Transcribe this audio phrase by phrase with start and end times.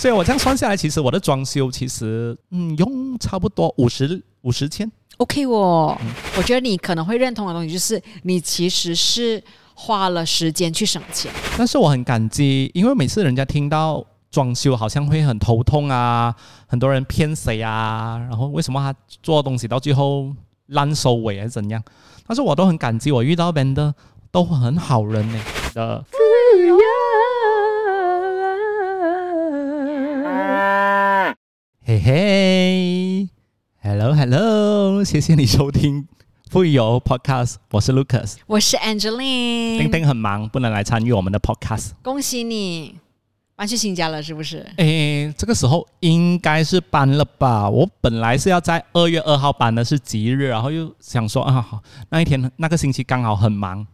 [0.00, 4.90] 所以我这样算下来，其实我的装修其实嗯用差不多五十五十千。
[5.18, 5.94] OK 哦，
[6.38, 9.44] 我觉得你可能会认同的东西就是你其实是
[9.74, 11.30] 花了时间去省钱。
[11.58, 16.34] 但是我很感激，因为每次人家听到装修好像会很头痛啊，
[16.66, 20.34] 很多人骗谁啊，然后为什么他做东西到最后
[20.68, 21.82] 烂收尾还是怎样？
[22.26, 23.92] 但是我都很感激，我遇到 vendor
[24.30, 25.38] 都很好人呢、
[25.74, 26.02] 的。
[31.90, 33.28] 嘿嘿
[33.82, 36.06] ，Hello Hello，谢谢你收听
[36.48, 38.36] 富有 Podcast，我是 Lucas。
[38.46, 41.90] 我是 Angeline，丁丁很忙，不能来参与我们的 Podcast。
[42.00, 42.94] 恭喜你
[43.56, 44.64] 搬去新家了，是不是？
[44.76, 47.68] 诶，这个时候应该是搬了吧？
[47.68, 53.84] 我本来是要在二月二号搬的，是吉日，然后又想说啊，好，那一天那个星期刚好很忙，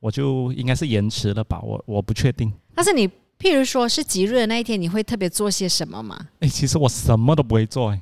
[0.00, 1.60] 我就应该是延迟了吧？
[1.60, 2.50] 我我不确定。
[2.74, 3.06] 但是你
[3.38, 6.18] 譬如说是吉日的那一天，你会特别做些什么吗？
[6.40, 7.90] 诶，其实我什么都不会做。
[7.90, 8.00] 诶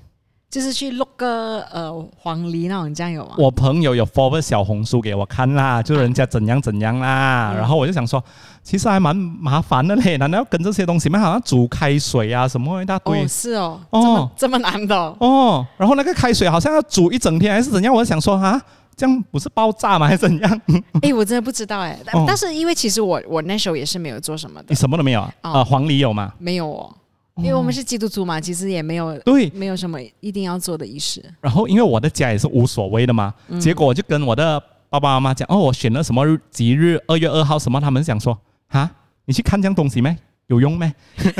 [0.51, 3.35] 就是去录个呃黄鹂那种，这样有吗？
[3.39, 8.23] 我朋友有 forward 小红书给我看啦，就人家怎样怎样啦，嗯然后我就想说，
[8.63, 11.19] 其实还蛮麻烦的嘞，难道要跟这些东西吗？
[11.19, 17.93] 好像煮开水啊什么一大堆哦，是哦，哦这么这么难的哦、哦，然后那个开水好像要煮一整天还是怎样？
[17.93, 18.63] 我就想说啊，
[18.97, 20.07] 这样不是爆炸吗？
[20.09, 20.61] 还是怎样？
[21.03, 25.35] 哎、我真的不知道哎、但、哦但是因为其实我我那时候也是没有做什么的你，什么都没有啊？
[25.43, 26.33] 哦呃，黄梨有吗？
[26.39, 26.95] 没有哦，
[27.37, 31.25] 因为我们是基督徒嘛，其实也没有对，没有什么一定要做的仪式。
[31.41, 38.89] 然后因为我的家也是无所谓的嘛，嗯结果我就跟我的爸爸妈妈讲，哦，我选了什么吉日，二月二号什么，他们想说，哈，
[39.25, 40.17] 你去看这样东西没？
[40.49, 40.93] 有用没？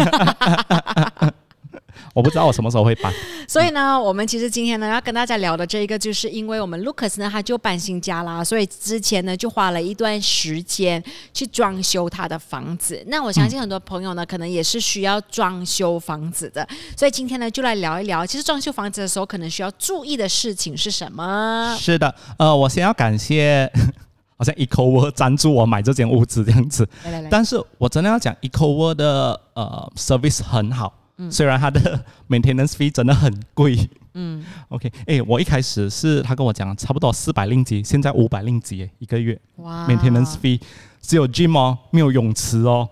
[2.15, 3.13] 我不知道我什么时候会搬。
[3.47, 11.03] 所以呢，我们其实今天呢要跟大家聊的这一个，就是因为我们 Lucas 呢他就搬新家啦，所以之前呢就花了一段时间
[11.35, 13.05] 去装修他的房子。
[13.09, 21.77] 那我相信很多朋友呢可能也是需要装修房子的，所以今天呢就来聊一聊，其实装修房子的时候可能需要注意的事情是什么？
[21.79, 23.71] 是的，呃，我先要感谢，
[24.39, 30.93] 好像 EcoWorld 赞助我买这间屋子这样子，来来来，但是我真的要讲 EcoWorld 的呃 service 很好，
[31.31, 33.89] 虽然它的 maintenance fee 真的很贵。
[34.15, 40.61] 嗯，OK，哎，我一开始是他跟我讲差不多四百令吉，现在五百令吉耶一个月哇 maintenance fee，
[41.03, 42.89] 只有 gym 哦，没有泳池哦，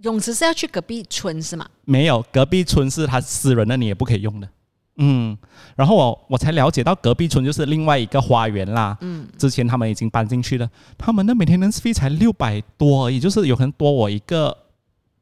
[0.00, 1.68] 泳池是要去隔壁村是吗？
[1.84, 4.48] 没有隔壁村是他私人的，你也不可以用的。
[4.96, 5.36] 嗯，
[5.76, 8.96] 然后我我才了解到隔壁村就是另外一个花园啦。
[9.02, 14.56] 嗯，之前他们已经搬进去了，他们的 maintenance fee 才六百多而已，就是有可能多我一个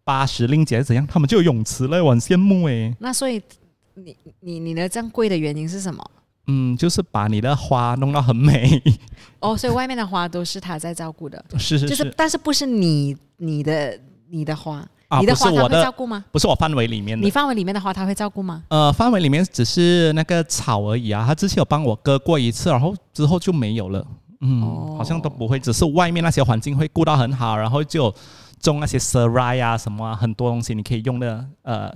[0.09, 2.97] 八十令吉还是怎样，他们就有泳池了，我很羡慕诶。
[2.99, 3.43] 那所以
[3.93, 6.03] 你你你的这样贵的原因是什么？
[6.47, 8.83] 嗯，就是把你的花弄到很美，
[9.39, 16.25] 哦，所以外面的花都是他在照顾的， 是是是，就是但是不是你你的你的花，啊，你的花他会照顾吗？
[16.33, 17.23] 不是我范围里面的。
[17.23, 18.65] 你范围里面的花他会照顾吗？
[18.69, 24.07] 呃，范围里面只是那个草而已啊，他之前有帮我割过一次，然后之后就没有了。
[24.41, 28.15] 嗯，哦好像都不会，只是外面那些环境会顾到很好，然后就有
[28.61, 31.93] 种那些 serai 啊什么啊，很多东西你可以用的，呃，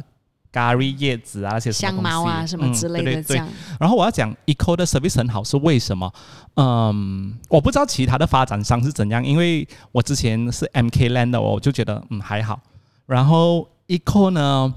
[0.50, 3.48] 咖喱叶子啊那些香茅啊什么之类嗯、对对对的这样。
[3.80, 6.12] 然后我要讲 Eco 的 service 很好是为什么？
[6.56, 12.60] 嗯，我不知道其他的发展商是怎样，因为我之前是 MK Land 的，我就觉得嗯还好。
[13.06, 14.74] 然后 Eco 呢，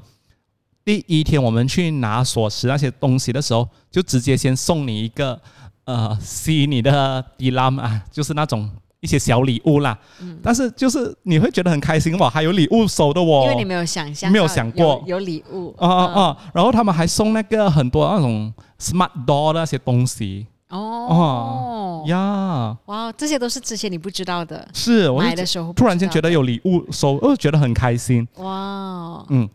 [0.83, 5.39] 第一天我们去拿锁匙那些东西的时候，就直接先送你一个
[5.83, 8.71] 呃吸你的 d i l a m 啊，就是那种。
[9.05, 9.95] 一些小礼物啦，
[10.41, 15.67] 但是就是你会觉得很开心哇，还有礼物收的哦，因为你没有想象，没有想过有有礼物。
[15.77, 20.47] 哦哦哦，然后他们还送那个很多那种 smart door 的那些东西。
[20.69, 20.79] 哦。
[20.79, 28.27] 哦呀，哇，这些都是之前你不知道的，是我就买的时候不突然间觉得有礼物收，我觉得很开心。
[28.37, 29.47] 哇，嗯，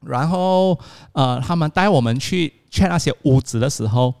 [0.00, 0.78] 然后
[1.12, 4.14] 呃，他们带我们去 check 那些屋子的时候，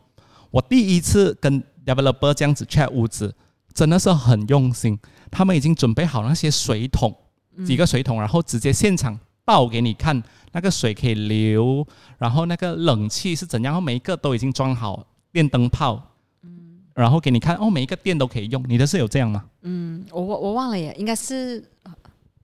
[0.50, 3.34] 我第一次跟 developer 这样子 check 屋子，
[3.78, 4.98] 真的是很用心。
[5.30, 7.14] 他们已经准备好那些水桶，
[7.64, 11.86] 几个水桶，然后直接现场倒给你看，那个水可以流，
[12.18, 16.02] 然后那个冷气是怎样，然后每一个都已经装好电灯泡，
[16.92, 18.64] 然后给你看哦，每一个电都可以用。
[18.66, 19.44] 你的是有这样吗？
[19.62, 21.62] 嗯，我我我忘了耶，应该是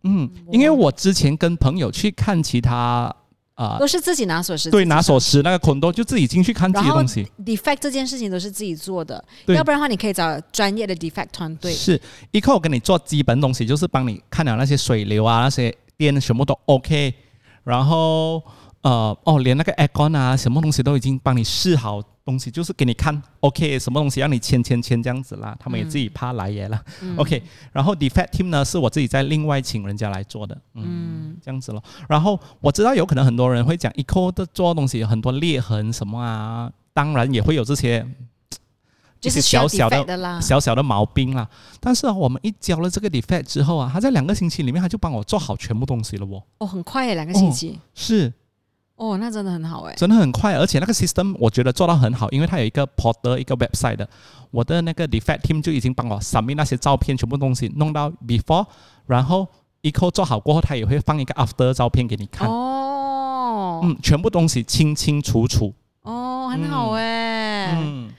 [0.04, 3.12] 嗯，因为我之前跟朋友去看其他
[3.54, 7.24] 啊、都是自己拿锁匙，对，拿锁匙那个 condo 就自己进去看这些东西。
[7.44, 11.72] defect 这件事情都是自己做的，要不然的话你可以找专业的 defect 团队。
[11.72, 12.00] 是
[12.32, 17.14] Eco 跟你做基本东西，就是帮你看了那些水流啊，那些电全部都 OK。
[17.62, 18.42] 然后
[18.84, 26.78] 呃，哦，连那个 aircon 啊，什么东西都已经帮你试好东西，就是给你看，OK，什么东西让你签签签这样子啦，他们也自己怕来也了、
[27.16, 27.42] o k
[27.72, 31.82] 然后 defect team 呢是我自己在另外请人家来做的，嗯，这样子咯。
[32.08, 38.06] 然后我知道有可能很多人会讲 eco 的做东西有很多裂痕什么啊，当然也会有这些。
[39.18, 41.48] 就是小小的小小的毛病啦，
[41.80, 46.42] 但是啊，我们一交了这个 defect 之后啊，他在两个星期里面他就帮我做好全部东西了哦。
[46.58, 47.80] 哦，很快耶，两个星期。
[47.94, 48.30] 是，
[49.12, 54.08] 哦，那真的很好哎，真的很快，而且那个 system 我觉得做到很好，因为它有一个 portal 一个 website 的，
[54.50, 58.66] 我的那个 defect team 就已经帮我 submit 那些照片，全部东西弄到 before，
[59.06, 59.46] 然后
[59.82, 62.48] eco 做好过后，他也会放一个 after 照片给你看。
[62.48, 65.74] 哦，嗯，全部东西清清楚楚。
[66.02, 67.72] 哦，很好哎。
[67.76, 68.10] 嗯。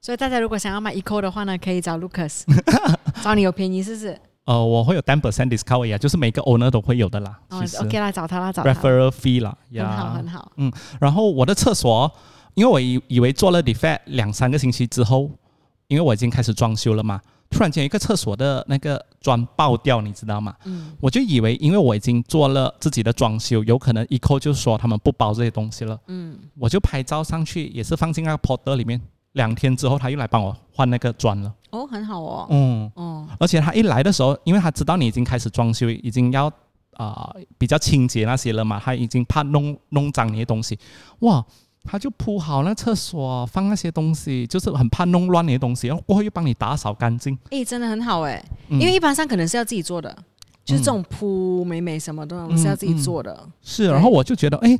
[0.00, 2.44] 所以大家如果想要买 eco 的话呢，可以找 Lucas，
[3.22, 4.18] 找你有便宜是不是？
[4.48, 7.38] 呃，我会有 ten percent discount 呀，就是每个 owner 都会有的啦。
[7.50, 10.50] 哦，OK 啦，找他啦，找他 referral fee 啦，很好很好。
[10.56, 12.10] 嗯，然后我的厕所，
[12.54, 15.30] 因为我以以为做了 defect 两三个星期之后，
[15.88, 20.54] 因为我已经开始装修了嘛，突然间一个厕所的那个砖爆掉，你知道吗？
[20.64, 26.00] 嗯，我就以为因为我已经做了自己的装修，有可能 eco 就说他们不包这些东西了。
[26.06, 28.98] 嗯，我就拍照上去，也是放进那个 porter 里面。
[29.38, 31.54] 两天之后，他又来帮我换那个砖了。
[31.70, 32.46] 哦，很好哦。
[32.50, 36.52] 嗯哦，而且他一来的时候，因为他知道你已经开始装修，已经要
[36.94, 40.78] 啊比较清洁那些了嘛，他已经怕弄弄脏你的东西。
[41.20, 41.42] 哇，
[41.84, 47.38] 他就铺好那厕所，放那些东西，就是很怕弄乱你的东西，然后过后又帮你打扫干净。
[47.50, 50.14] 诶，真的很好哎，因为一般上可能是要自己做的，
[50.64, 53.48] 就是这种铺美美什么都是要自己做的。
[53.62, 54.78] 是，然后我就觉得哎。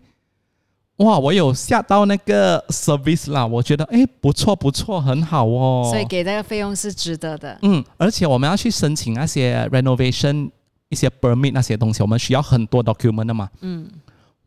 [0.99, 5.89] 哇，我有下到那个 service 啦，我觉得哎不错不错，很好哦。
[5.91, 7.57] 所以给那个费用是值得的。
[7.63, 10.51] 嗯，而且我们要去申请那些 renovation
[10.89, 13.49] 一些 permit 那些东西，我们需要很多 document 的嘛。
[13.61, 13.89] 嗯，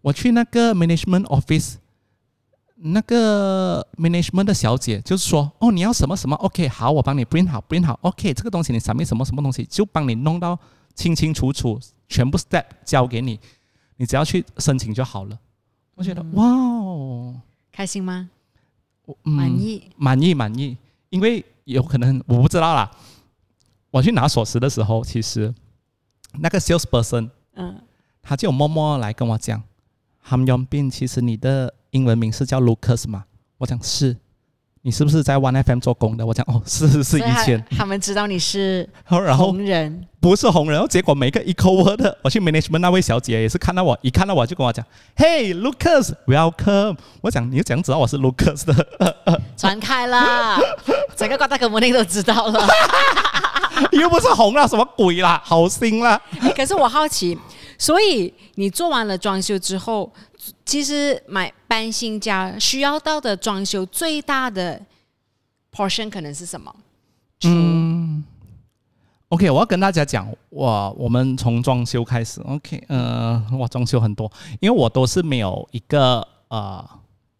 [0.01, 1.75] 我去那个 management office，
[2.75, 10.59] 那个 management 的小姐就是说，哦，你要什么什么，OK，好，我帮你 print 好，print 好，OK，这个东西你上面什么什么东西，就帮你弄到
[10.95, 13.39] 清清楚楚，全部 step 交给你，
[13.95, 15.37] 你只要去申请就好了。
[16.01, 17.39] 我觉得哇哦，
[17.71, 18.27] 开心吗？
[19.05, 20.75] 我满意，满意，满意。
[21.11, 22.89] 因为有可能我不知道啦。
[23.91, 25.53] 我去拿锁匙的时候，其实
[26.39, 27.79] 那个 salesperson，嗯，
[28.19, 29.61] 他就默默来跟我讲
[30.27, 33.25] ，Ham Yong Bin，其实你的英文名是叫 Lucas 吗？
[33.59, 34.17] 我讲是。
[34.83, 36.25] 你是不是在 One FM 做工的？
[36.25, 40.73] 我讲哦，是是是，以前他们知道你是红人，不是红人。
[40.73, 44.83] 然后结果每个 Eco Word，我去 Management 那位小姐也是看到我，一看到我就跟我讲
[45.15, 46.97] ，Hey Lucas，Welcome。
[47.21, 49.41] 我讲你怎样知道我是 Lucas 的？
[49.55, 50.57] 传开了，
[51.15, 52.67] 整个瓜大哥摩尼都知道了。
[53.93, 55.39] 又不是红了，什么鬼啦？
[55.45, 56.19] 好心啦。
[56.55, 57.37] 可是我好奇，
[57.81, 60.13] 所以你做完了装修之后。
[60.65, 64.81] 其实买搬新家需要到的装修最大的
[65.71, 66.75] portion 可能是什么？
[67.43, 68.23] 嗯
[69.29, 76.89] ，OK，我要跟大家讲，哇，我们从装修开始，OK，呃，哇，装修很多，因为我都是没有一个呃。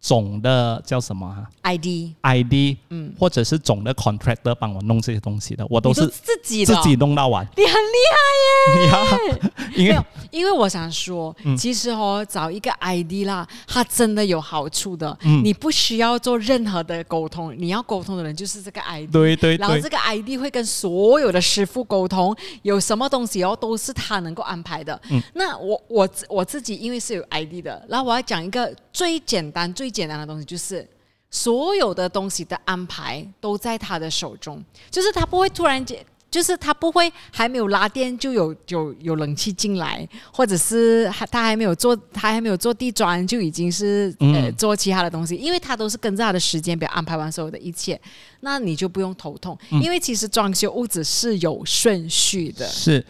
[0.02, 7.46] 总的叫什么？ID，ID，嗯，或者是总的 contractor 帮我弄这些东西的，我都是自己自己弄到完。
[7.56, 8.98] 你很厉害
[9.30, 9.52] 耶！
[9.76, 9.96] 因为
[10.32, 15.16] 因为我想说，其实哦，找一个 ID 啦，它真的有好处的。
[15.22, 19.12] 嗯，你不需要做任何的沟通，你要沟通的人就是这个 ID。
[19.12, 19.58] 对对对。
[19.58, 25.00] 然后这个 ID 会跟所有的师傅沟通，有什么东西哦，都是他能够安排的。
[25.10, 29.91] 嗯，那我我我自己因为是有 ID 的，然后我要讲一个最简单最。
[29.92, 30.88] 简单的东西就是，
[31.30, 48.00] 所有的东西的安排都在他的手中，就是他不会突然间，就是他不会还没有拉电就有有有冷气进来，或者是还他还没有做他还没有做地砖就已经是呃做其他的东西，因为他都是跟着他的时间表安排完所有的一切，
[48.40, 52.66] 那你就不用头痛，因为其实装修屋子是有顺序的。
[52.66, 53.04] 是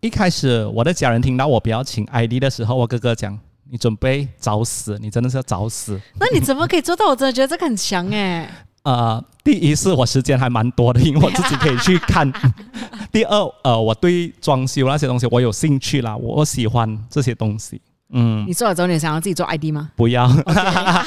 [0.00, 3.38] 一开始我的家人听到我不要请 ID 的时候，我哥哥讲。
[3.70, 4.98] 你准备找死？
[5.00, 6.00] 你真的是要找死？
[6.18, 7.06] 那你怎么可以做到？
[7.08, 8.48] 我真的觉得这个很强哎。
[8.84, 12.30] 呃，第一是我时间还蛮多的，因为我自己可以去看。
[13.10, 17.80] 第二，呃，我对装修那些东西我有兴趣啦，我喜欢这些东西。
[18.10, 19.90] 嗯，你做了之后，你想要自己做 ID 吗？
[19.96, 20.28] 不要。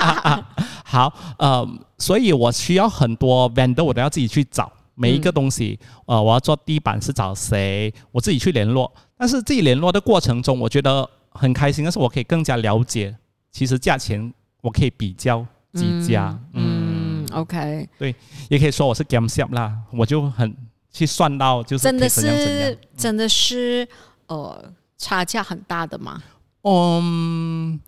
[0.83, 1.67] 好，呃，
[1.99, 5.79] 所以我需要很多 vendor，我都要自己去找每一个东西。
[6.07, 7.93] 呃，我要做地板是找谁？
[8.11, 8.91] 我自己去联络。
[9.15, 11.07] 但是自己联络的过程中，我觉得。
[11.37, 13.15] 很开心，但是我可以更加了解，
[13.51, 18.15] 其实价钱我可以比较几家，嗯，OK，对，
[18.49, 20.55] 也可以说我是 game shop 啦，我就很
[20.91, 23.87] 去算到就是真的是真的是
[24.27, 26.21] 呃差价很大的吗？
[26.63, 27.79] 嗯，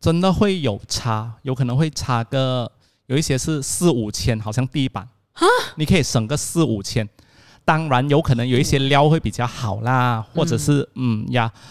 [0.00, 2.70] 真的会有差，有可能会差个
[3.06, 5.08] 有一些是四五千，好像地板。
[5.76, 7.08] 你可以省个四五千。
[7.64, 11.62] 当然有可能有一些料会比较好啦，或者是嗯呀，嗯，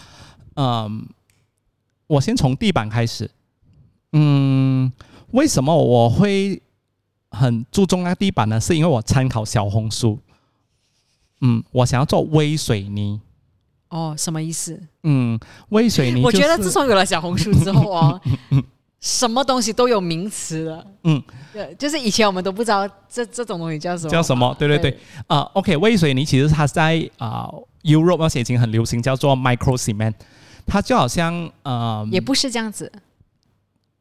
[2.06, 3.30] 我先从地板开始。
[4.12, 4.92] 嗯，
[5.32, 6.60] 为什么我会
[7.30, 8.60] 很注重那个地板呢？
[8.60, 10.18] 是因为我参考小红书。
[11.40, 13.20] 嗯，我想要做微水泥。
[13.88, 14.80] 哦，什么意思？
[15.02, 15.38] 嗯，
[15.70, 18.20] 微水泥、 我觉得自从有了小红书之后哦，
[19.00, 20.86] 什么东西都有名词了。
[21.02, 24.10] 嗯，对，就是以前我们都不知道这这种东西叫什么。
[24.10, 24.54] 叫什么？
[24.58, 24.98] 对对对。
[25.26, 27.48] 啊，OK，微水泥其实它在啊
[27.82, 30.14] Europe 那些已经很流行，叫做 micro cement。
[30.66, 32.90] 它就好像呃，也不是这样子。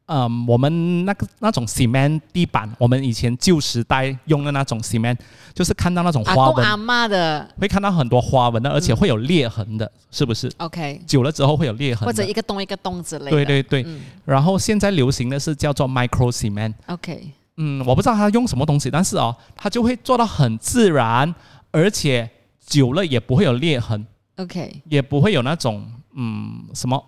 [0.05, 5.17] 嗯，我们那个那种 cement 地板，我们以前旧时代用的那种 cement，
[5.53, 13.31] 就是看到那种花纹，阿妈的，会看到很多花纹的，而且会有裂痕的，是不是？OK，久了之后会有裂痕，或者一个洞一个洞之类的。
[13.31, 13.85] 对对对，
[14.25, 16.73] 然后现在流行的是叫做 micro cement。
[16.87, 21.33] OK，嗯，我不知道它用什么东西，但是哦，它就会做到很自然，
[21.71, 22.29] 而且
[22.65, 24.05] 久了也不会有裂痕。
[24.35, 27.03] OK，也不会有那种嗯什么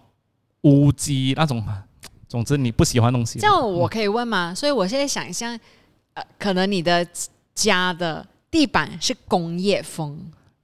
[0.62, 1.63] 乌鸡那种。
[2.27, 4.53] 总之你不喜欢东西，这样我可以问吗？
[4.53, 5.57] 所以我现在想象，
[6.15, 7.07] 呃，可能你的
[7.53, 10.19] 家的地板是工业风，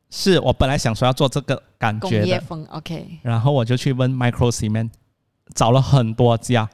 [0.09, 3.19] 是我本来想说要做这个感觉的工业风，OK。
[3.21, 4.89] 然后我就去问 Micro Cement，
[5.53, 6.67] 找了很多家，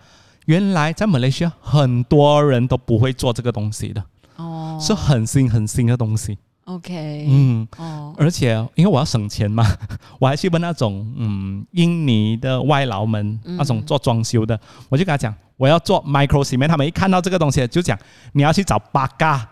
[0.45, 4.03] 原来在马来西亚很多人都不会做这个东西的，
[4.38, 6.39] 哦，是很新很新的东西。
[6.67, 9.65] OK，嗯，哦，而且因为我要省钱嘛，
[10.19, 14.59] 我还去问那种嗯印尼的外劳们，那种做装修的，
[14.89, 17.97] 我就跟他讲我要做 micro cement，他们一看到这个东西就讲
[18.33, 19.47] 你要去找八嘎，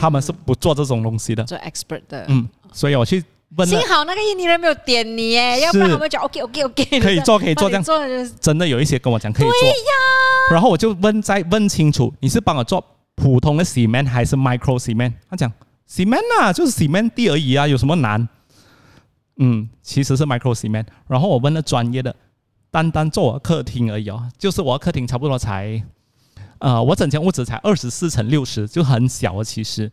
[0.00, 3.22] 他们是不做这种东西的，做 expert 的，嗯，所以我去
[3.56, 7.84] 问，幸好那个印尼人没有点你耶，要不然他们讲 OK OK OK，可以做可以做这样，
[8.40, 9.94] 真的有一些跟我讲可以做，对呀，
[10.50, 12.84] 然后我就问再问清楚，你是帮我做
[13.14, 15.12] 普通的 cement 还是 micro cement？
[15.30, 15.52] 他讲。
[15.88, 18.28] Cement 啊，就是 cement 地而已啊，有什么难？
[19.38, 20.86] 嗯，其实是 micro cement。
[21.06, 22.14] 然后我问了专业的，
[22.70, 25.82] 单单做我客厅而已哦，就是我客厅差不多才，
[26.58, 29.44] 呃，我整间屋子才二十四乘六十，就很小啊。
[29.44, 29.90] 其实，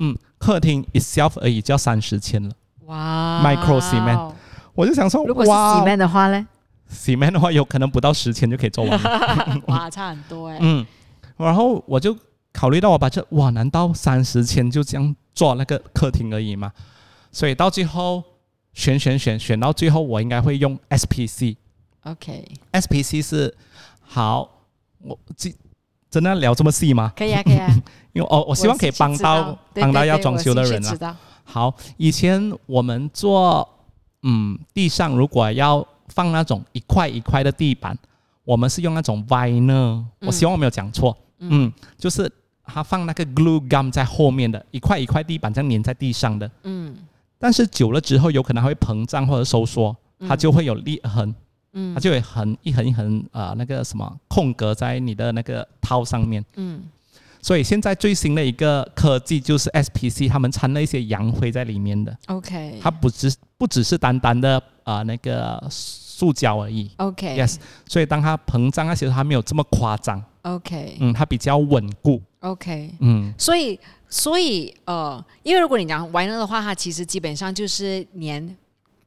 [0.00, 2.50] 嗯，客厅 itself 而已就要三十千了。
[2.86, 4.32] 哇，micro cement，
[4.74, 6.46] 我就想说，如果是 cement 的话呢
[6.92, 9.60] ？cement 的话，有可能不到十千就可以做完了。
[9.68, 10.58] 哇，差很多哎。
[10.60, 10.84] 嗯，
[11.36, 12.16] 然后我就
[12.60, 15.16] 考虑到我把这，哇，难道三十千就这样？
[15.32, 16.70] 做那个客厅而已吗，
[17.32, 18.22] 所以到最后
[18.74, 21.56] 选选选选到最后，我应该会用 SPC。
[22.02, 23.56] OK，SPC 是
[24.02, 24.46] 好，
[24.98, 25.50] 我这
[26.10, 27.10] 真的聊这么细吗？
[27.16, 27.66] 可以啊，可以啊。
[28.12, 31.16] 因为哦，我希望可以帮到帮到要装修的人啊。
[31.44, 33.66] 好，以前我们做
[34.22, 37.96] 嗯地上如果要放那种一块一块的地板，
[38.44, 40.04] 我们是用那种 vinyl。
[40.20, 42.30] 我希望我没有讲错，嗯，就是。
[42.72, 46.94] 它放那个 glue gum 在后面的一块一块地板这样粘在地上的，嗯，
[47.38, 49.94] 但是久了之后有可能会膨胀或者收缩，
[50.28, 51.34] 它就会有裂痕，
[51.72, 56.82] 嗯，它就会横一横一横啊那个什么空格在你的那个套上面，嗯，
[57.42, 72.20] 所以现在最新的一个科技就是 SPC，他们掺了一些洋灰在里面的，OK，它不只不只是单单的啊那个塑胶而已，OK，Yes，所以当它膨胀那些它没有这么夸张，OK，嗯，它比较稳固。
[72.40, 73.78] OK，嗯，所以
[74.08, 78.56] 所以呃，因为如果你讲 vinyl 的话，它其实基本上就是粘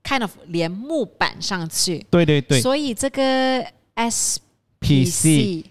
[0.04, 5.66] kind of 连木板上去，对对对，所以这个 SPC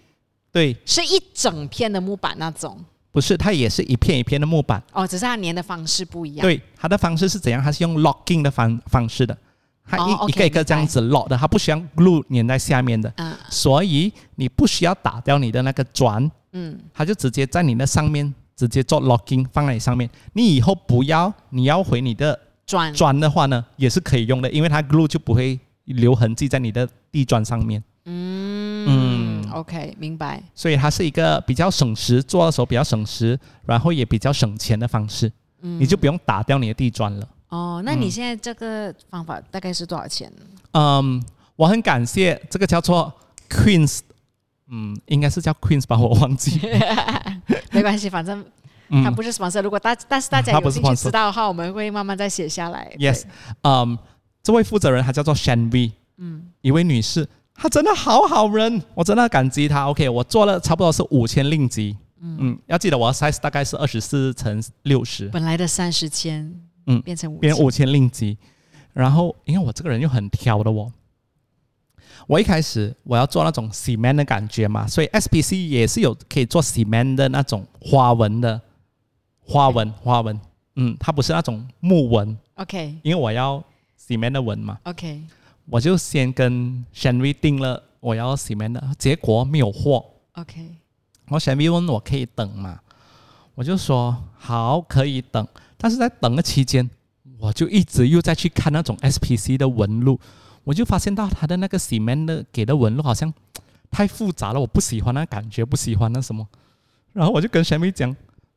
[0.51, 0.75] 对。
[0.85, 4.83] 是一整片的木板那种，不是，它也是一片一片的木板。
[4.91, 6.41] 哦，只是它粘的方式不一样。
[6.41, 7.63] 对，它的方式是怎样？
[7.63, 9.37] 它是用 locking 的方方式的，
[9.85, 16.29] 它一一个一个这样子 lock 的，它不需要 glue 粘在下面的，嗯，所以你不需要打掉你的那个砖。
[16.53, 27.83] 嗯，它就直接在你那上面直接做 locking 放在你上面，你以后不要你要回你的砖砖的话呢，也是可以用的，因为它 glue 就不会留痕迹在你的地砖上面。
[28.05, 30.43] 嗯嗯，OK，明白。
[30.53, 35.31] 所以它是一个比较省时，做的时候比较省时，然后也比较省钱的方式。
[35.61, 37.27] 嗯，你就不用打掉你的地砖了。
[37.49, 40.31] 哦，那你现在这个方法大概是多少钱？
[40.73, 41.23] 嗯，
[41.55, 43.11] 我很感谢这个叫做
[43.49, 44.01] Queens。
[44.69, 46.59] 嗯，应该是叫 Queens 吧，我忘记。
[47.71, 48.43] 没关系，反正
[49.03, 49.61] 他不是 sponsor。
[49.61, 52.91] 如果大但是大家有兴趣知道的话，我们会慢慢再写下来。
[52.97, 53.23] Yes，
[53.61, 53.97] 嗯，
[54.41, 59.87] 这位负责人她叫做 Shan V，嗯，一位女士，她真的好好人，我真的感激她。
[59.89, 66.53] OK，我做了差不多是五千令吉，嗯，要记得我的 size 大概是二十四乘六十，本来的三十千，
[66.87, 68.37] 嗯，变成变五千令吉。
[68.93, 70.91] 然后因为我这个人又很挑的哦。
[72.27, 78.59] 我一开始我要做那种 cement 的感觉嘛，所以 SPC 也是有可以做 cement 的那种花纹的
[79.41, 80.39] 花纹花纹，
[80.75, 83.63] 嗯，它不是那种木纹，OK 因为我要
[83.99, 85.21] cement 的纹嘛，OK，
[85.69, 90.61] 我就先跟 Shenry 定了我要 cement 的，结果没有货，OK，
[91.25, 92.79] 然后 Shenry 问我可以等嘛，
[93.55, 95.45] 我就说好可以等，
[95.77, 96.89] 但是在等的期间，
[97.37, 100.19] 我就一直又再去看那种 SPC 的纹路，
[100.63, 103.33] 我就发现到他的那个 cement 的给的纹路好像
[103.91, 106.47] 太复杂了，我不喜欢那感觉，不喜欢那什么，
[107.13, 108.15] 然后我就跟 Shenry 讲。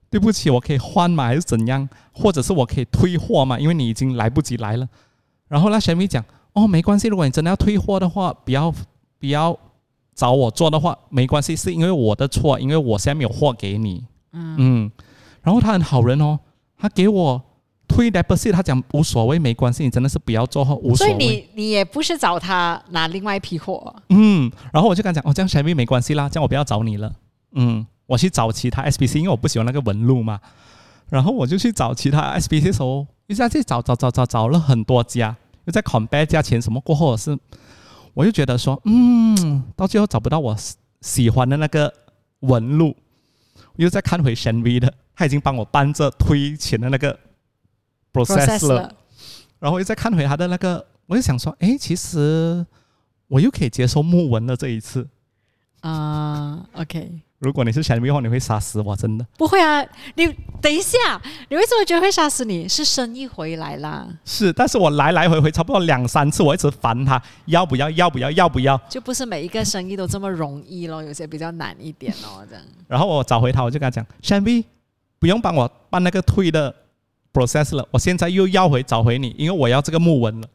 [0.08, 1.24] 对不起，我可以换吗？
[1.24, 1.86] 还是怎样？
[2.12, 3.58] 或者是我可以退货吗？
[3.58, 4.88] 因为你已经来不及来了。
[5.48, 8.72] 然后那 Shenry 讲，哦，没关系，如果你真的要退货的话，不要
[9.18, 9.58] 不要
[10.14, 14.06] 找我做的话，没关系，是因为我的错，因为我现在没有货给你。
[14.32, 14.90] 嗯
[15.42, 16.38] 然后他很好人哦，
[16.78, 17.42] 他给我
[17.96, 21.26] 退 deposit，他讲无所谓，没关系，你真的是不要做后无所谓所以。
[21.26, 27.10] 你你也不是找他拿另外一批货，嗯，然后我就跟他讲，哦，这样 Shenry 没关系啦，这样我不要找你了。
[27.52, 30.38] 嗯，我去找其他 SBC，因为我不喜欢那个纹路嘛。
[31.08, 35.34] 然后我就去找其他 SBC 的时候，一下去找找找找找了很多家，
[35.64, 37.38] 又在 compare 价钱什么过后是，
[38.12, 41.90] 我就觉得说，嗯，到最后找不到我喜喜欢的那个
[42.40, 42.94] 纹路，
[43.76, 47.18] 我又再看回 Shenry 的，他已经帮我搬着推钱的那个
[48.24, 48.92] process 了。
[49.58, 52.64] 然后又再看回他的那个，我就想说，诶，其实
[53.28, 55.06] 我又可以接受木纹了这一次。
[55.80, 60.26] 啊、o k 如果你是 Shenry 的话，你会杀死我，真的不会啊，你
[60.60, 62.66] 等一下，你为什么觉得会杀死你？
[62.66, 64.52] 是生意回来啦，是。
[64.52, 68.76] 但是我来来回回差不多两三次，我一直烦他，要不要，要不要，要不要。
[68.88, 72.64] 就不是每一个生意都这么容易咯，有些比较难一点哦，这样。
[72.88, 74.64] 然后我找回他，我就跟他讲，Shenry
[75.18, 76.74] 不用帮我办那个退的
[77.36, 80.48] process 了，我现在又要回找回你，因为我要这个木纹了。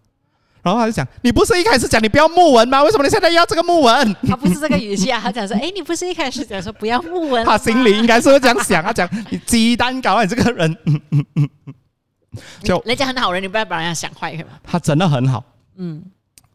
[0.63, 2.83] 然后他就讲，你不是一开始讲你不要木纹吗？
[2.83, 4.15] 为什么你现在要这个木纹？
[4.27, 11.73] 他不是这个语气啊，他讲说，哎，你不是一开始讲说不要木纹，他心里应该是会这样想，他讲你鸡蛋糕啊，你这个人，嗯嗯嗯嗯，
[12.63, 14.37] 就人家很好人，你不要把人家想坏？
[14.63, 15.43] 他真的很好。
[15.77, 16.03] 嗯，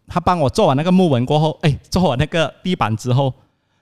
[0.06, 3.34] 他帮我做完那个木纹过后，哎，做完那个地板之后，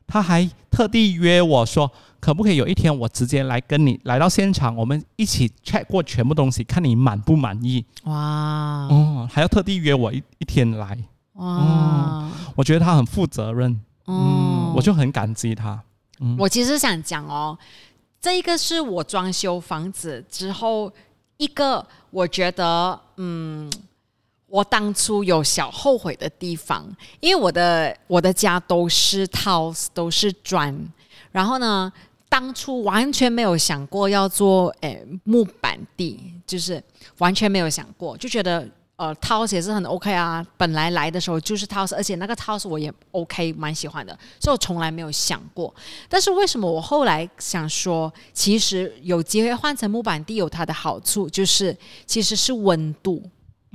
[0.07, 1.91] 他还特地约我说，
[2.25, 7.85] 可不可以有一天我直接来跟你来到现场，我们一起 check 过全部东西，看你满不满意。
[8.05, 10.97] 哇哦，还要特地约我一一天来，
[11.35, 15.79] 哇，我觉得他很负责任，嗯，哦我就很感激他。
[16.39, 17.59] 我其实想讲哦，
[18.23, 20.91] 这一个是我装修房子之后
[21.37, 23.71] 一个我觉得嗯。
[24.47, 26.87] 我当初有小后悔的地方，
[27.19, 30.73] 因为我的我的家都是 tiles，都是砖，
[31.33, 31.93] 然后呢，
[32.35, 36.83] 当初完全没有想过要做诶木板地，就是
[37.19, 40.45] 完全没有想过，就觉得呃 tiles 也是很 OK 啊。
[40.57, 45.73] 本来来的时候就是 tiles，而且那个 tiles 我也 OK，蛮喜欢的，所以我从来没有想过。
[46.09, 53.23] 但是为什么我后来想说，其实有机会换成木板地有它的好处，就是其实是温度。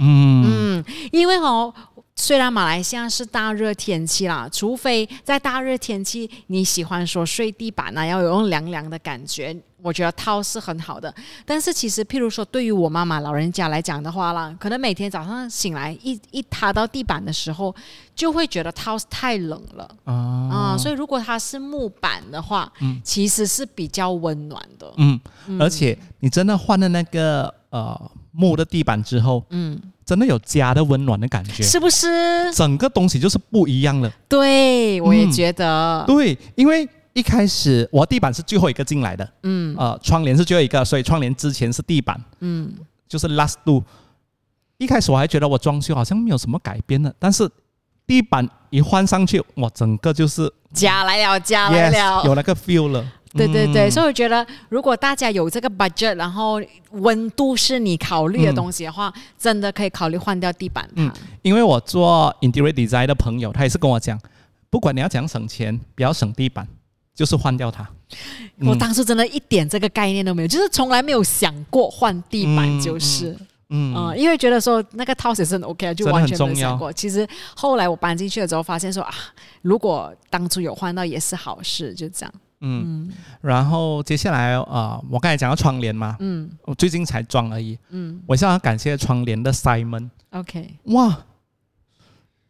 [0.01, 1.73] 嗯嗯，因为哦，
[2.19, 11.11] 虽然马来西亚是大热天气啦，除非在大热天气你喜欢说睡地板啊，要有种凉凉的感觉，我觉得套是很好的。
[11.45, 17.73] 但是其实，譬如说对于我妈妈老人家来讲的话啦，可能每天早上醒来一一踏到地板的时候，
[18.13, 22.69] 就会觉得套太冷了啊啊、所以如果它是木板的话，
[23.01, 24.93] 其实是比较温暖的。
[24.97, 25.17] 嗯，
[25.57, 32.53] 而且你真的换了那个呃木的地板之后，嗯，真的有家的温暖的感觉，是不是？
[32.53, 34.11] 整个东西就是不一样了。
[34.27, 36.03] 对，我也嗯觉得。
[36.07, 42.73] 对，因为一开始我地板是最后一个进来的，嗯呃，窗帘是最后一个，所以窗帘之前是地板，嗯。
[43.07, 43.83] 就是 last do。
[44.77, 47.49] 一开始我还觉得我装修好像没有什么改变的，但是
[48.05, 52.23] 地板一换上去，哇，整个就是家来了，家来 yes 了。
[52.25, 53.03] 有那个 feel 了。
[53.47, 61.01] 对对对，嗯所以我觉得，如果大家有这个 budget，然后温度是你考虑的东西的话，真的可以考虑换掉地板它。
[61.03, 64.19] 嗯因为我做 interior design 的朋友，他也是跟我讲，
[64.69, 66.67] 不管你要怎样省钱，不要省地板，
[67.15, 67.87] 就是换掉它。
[68.61, 73.31] 我当时真的一点这个概念都没有，就是从来没有想过换地板，嗯就是
[73.69, 76.91] 嗯嗯、因为觉得说那个 t o s 也是很 OK 啊，就完全没有想过。
[76.91, 77.25] 其实
[77.55, 79.13] 后来我搬进去了之后，发现说啊，
[79.61, 82.33] 如果当初有换到也是好事，就这样。
[82.61, 83.09] 嗯，
[83.41, 86.49] 然后接下来呃，我刚才讲到窗帘嘛，嗯。
[86.65, 87.77] 我最近才装而已。
[87.89, 88.21] 嗯。
[88.27, 91.25] 我想要感谢窗帘的 Simon，，OK，哇，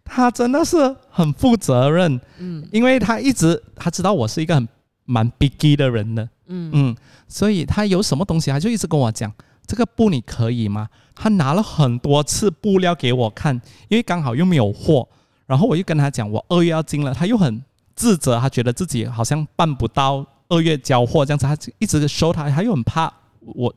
[0.03, 2.67] 他真的是很负责任，嗯。
[2.71, 4.67] 因为他一直他知道我是一个很
[5.05, 6.71] 蛮 biggy 的人的，嗯。
[6.73, 6.95] 嗯，
[7.27, 9.31] 所以他有什么东西，他就一直跟我讲，
[9.67, 10.89] 这个布你可以吗？
[11.13, 13.53] 他拿了很多次布料给我看，
[13.89, 15.07] 因为刚好又没有货，
[15.45, 17.61] 然后我又跟他讲，我二月要进了，他又很
[17.99, 23.75] 自责，他觉得自己好像办不到二月交货这样子，他一直收他，他又很怕我，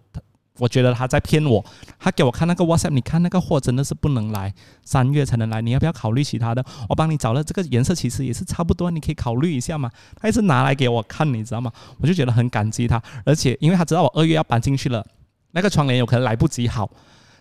[0.58, 1.64] 我觉得他在骗我。
[1.98, 4.54] 他给我看那个 WhatsApp，你看那个货真的是不能来，
[4.84, 6.64] 三月才能来，你要不要考虑其他的？
[6.88, 9.90] 我帮你找了这个颜色，其实也是差不多，你可以考虑一下嘛。
[10.14, 11.72] 他一直拿来给我看，你知道吗？
[11.98, 15.04] 我就觉得很感激他，而且因为他知道我二月要搬进去了，
[15.50, 16.88] 那个窗帘有可能来不及好，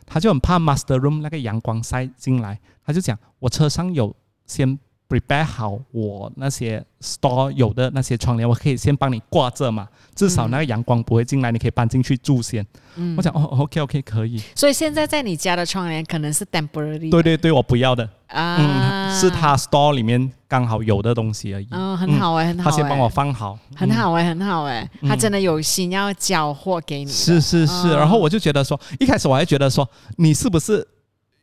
[0.07, 4.15] 他就很怕 master room 那个阳光晒进来，他就讲我车上有。
[4.47, 4.77] 先
[5.11, 12.65] prepare 好我那些 store 有的那些窗帘，我可以先帮你挂着嘛，至少那个阳光不会进来，你可以搬进去住先。
[12.95, 14.41] 嗯，我讲哦，OK OK 可以。
[14.55, 17.11] 所以现在在你家的窗帘可能是 temporary。
[17.11, 21.67] 对对对，我不要的啊，是他 store 里面刚好有的东西而已。
[21.71, 27.11] 嗯，很好哎，很好他先帮我放好，很好哎，很好哎，他真的有心要交货给你。
[27.11, 30.87] 是是是，然后我就觉得说，一开始我还觉得说，你是不是？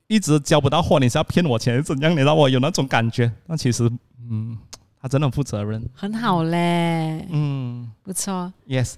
[0.08, 2.12] 一直交不到货，你是要骗我钱怎样？
[2.16, 3.30] 你让我有那种感觉。
[3.46, 3.88] 那其实，
[4.28, 4.56] 嗯，
[5.00, 7.26] 他真的很负责任，很好嘞。
[7.30, 8.50] 嗯，不错。
[8.66, 8.94] Yes，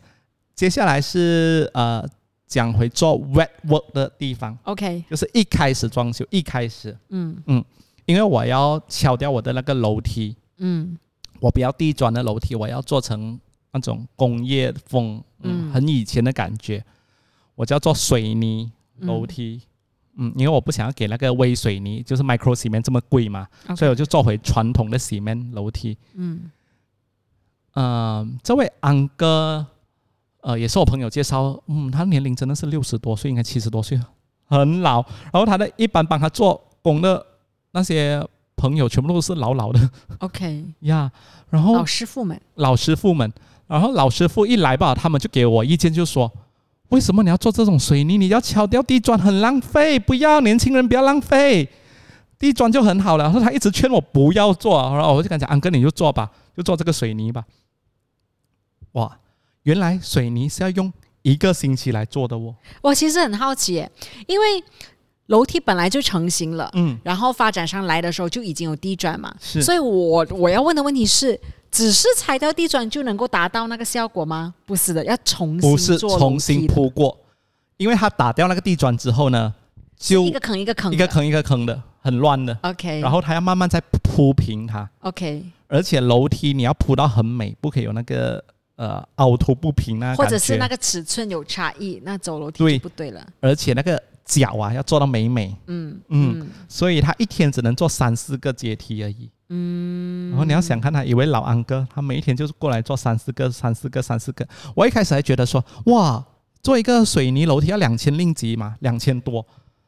[0.54, 2.08] 接下来是呃，
[2.46, 4.56] 讲回做 wet work 的地方。
[4.62, 7.64] OK，就是一开始装修，一开始，嗯嗯，
[8.06, 10.96] 因为我要敲掉我的那个楼梯，嗯，
[11.40, 13.36] 我不要地砖的楼梯，我要做成
[13.72, 16.84] 那种工业风，嗯，很以前的感觉，
[17.56, 18.70] 我叫做水泥
[19.00, 19.60] 楼梯。
[19.64, 19.69] 嗯，
[20.16, 23.46] 因为我不想要给那个微水泥，就是 micro cement 这么贵嘛，
[23.76, 25.96] 所以我就做回传统的 cement 楼梯。
[26.14, 26.50] 嗯，
[27.72, 29.64] 呃，这位安哥，
[30.42, 33.98] 呃，也是我朋友介绍，嗯，他年龄真的是六十多岁，应该七十多岁，
[34.46, 35.00] 很老。
[35.32, 37.24] 然后他的一般帮他做工的
[37.70, 38.22] 那些
[38.56, 39.90] 朋友，全部都是老老的。
[40.18, 41.10] OK，呀，
[41.48, 43.32] 然后老师傅们，老师傅们，
[43.68, 46.30] 然后老师傅一来吧，他们就给我意见，就说。
[46.90, 48.16] 为什么你要做这种水泥？
[48.18, 49.98] 你要敲掉地砖，很浪费。
[49.98, 51.68] 不要，年轻人不要浪费，
[52.38, 53.24] 地砖就很好了。
[53.24, 57.44] 然后他一直劝我不要做，然后我就跟他讲：“安哥，你就做吧，就做这个水泥吧。”
[58.92, 59.18] 哇，
[59.62, 62.54] 原来水泥是要用一个星期来做的哦。
[62.82, 63.86] 我其实很好奇，
[64.26, 64.64] 因为
[65.30, 69.60] 楼梯本来就成型了，嗯，然后发展商来的时候就已经有地砖嘛，是。
[69.60, 71.40] 所以我我要问的问题是。
[71.72, 74.52] 只是拆掉地砖就能够达到那个效果吗？
[74.66, 77.16] 不是的，要重新不是重新铺过，
[77.76, 79.54] 因为他打掉那个地砖之后呢，
[79.96, 82.58] 就一个坑一个坑，一个坑一个坑的，很乱的。
[82.62, 84.90] OK，然后他要慢慢再铺平它。
[85.02, 88.42] OK，而且楼梯你要铺到很美，不可以有那个
[88.74, 93.24] 呃凹凸不平啊，或者是那个尺寸有差异，那走楼梯就不对了。
[93.38, 95.56] 而且那个脚啊要做到美美。
[95.66, 99.28] 嗯嗯，所以他一天只能做三四个阶梯而已。
[99.48, 104.46] 嗯，然后你要想看他，以为老安哥，他每一天就是过来做三四个、三四个、三四个。
[104.76, 106.24] 我一开始还觉得说，哇，
[106.62, 109.44] 做一个水泥楼梯要两千令吉嘛，两千多。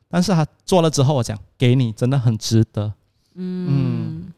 [0.09, 2.92] 但是他做了之后，我讲给你，真的很值得。
[3.35, 4.33] 嗯，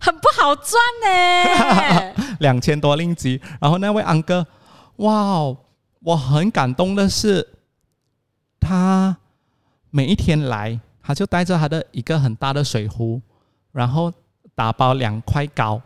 [0.00, 3.40] 很不好赚呢， 两千多令吉。
[3.60, 4.44] 然后那位安哥，
[4.96, 5.56] 哇，
[6.00, 7.46] 我很感动的是，
[8.60, 9.16] 他
[9.94, 13.22] 每一天来，他就带着他的一个很大的水壶，
[13.70, 14.12] 然后。
[14.56, 15.82] 打包两块糕，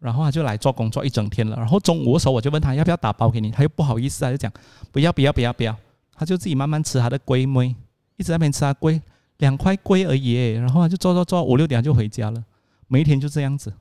[0.00, 1.54] 然后他就来做工作一整天了。
[1.54, 4.52] 然后中午的时候我就问他要不要打包给你，他又不好意思，他就讲
[4.90, 5.76] 不要不要不要不要，
[6.16, 7.76] 他就自己慢慢吃他的龟妹，
[8.16, 9.00] 一直在那边吃他龟，
[9.36, 10.54] 两块龟而已。
[10.54, 12.42] 然后他就做做做五六点就回家了，
[12.88, 13.72] 每一天就这样子。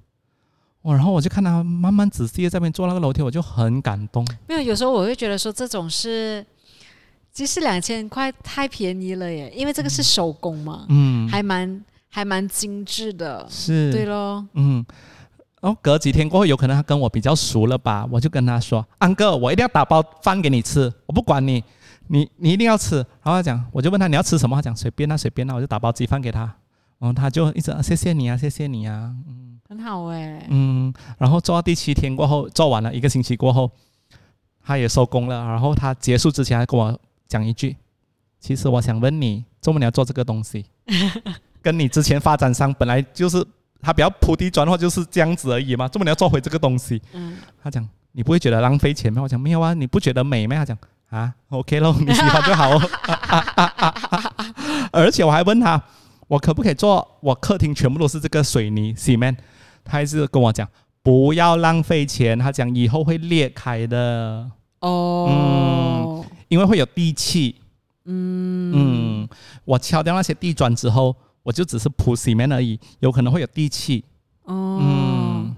[0.83, 0.93] 哇！
[0.93, 4.23] 然后我就看他慢慢仔细的在那边坐那个楼梯，我就很感动。
[4.47, 6.45] 没有，有时候我会觉得说这种是，
[7.39, 11.81] 其实两千块太便宜了耶，因为这个是手工嘛，嗯，还蛮。
[12.11, 13.91] 还蛮精致的，是。
[13.91, 14.83] 对咯，嗯，
[15.61, 21.63] 然后隔几天过后，有可能他跟我比较熟了吧，我就跟他说：“安哥，我一定要打包饭给你吃，我不管你，
[22.07, 26.39] 你你一定要吃。”然后他讲，我就问他你要吃什么，他讲随便啊随便啊，我就打包鸡饭给他，
[26.97, 33.69] 然后他就一直谢谢你啊谢谢你啊，嗯，很好哎，嗯，然后做到第七天过后，做完了一个星期过后，
[34.63, 37.77] 他也收工了，然后他结束之前还跟我讲一句
[38.41, 40.65] ：“其实我想问你，怎么你要做这个东西？”
[41.61, 43.45] 跟你之前发展商本来就是
[43.81, 47.01] 他比较铺地砖的话就是这样子而已嘛，这么你要做回这个东西？
[47.13, 49.21] 嗯，他讲你不会觉得浪费钱吗？
[49.21, 50.55] 我讲没有啊，你不觉得美吗？
[50.55, 50.77] 他讲
[51.09, 52.81] 啊，OK 咯， 你喜欢就好哦。
[54.91, 55.81] 而且我还问他，
[56.27, 57.05] 我可不可以做？
[57.21, 59.35] 我客厅全部都是这个水泥 cement，
[59.83, 60.67] 他还是跟我讲
[61.03, 62.39] 不要浪费钱。
[62.39, 67.55] 他讲以后会裂开的哦，嗯，因为会有地气。
[68.05, 69.29] 嗯嗯，
[69.63, 71.15] 我敲掉那些地砖之后。
[71.41, 74.03] 我就只是铺洗面而已，有可能会有地气，
[74.43, 75.55] 哦，嗯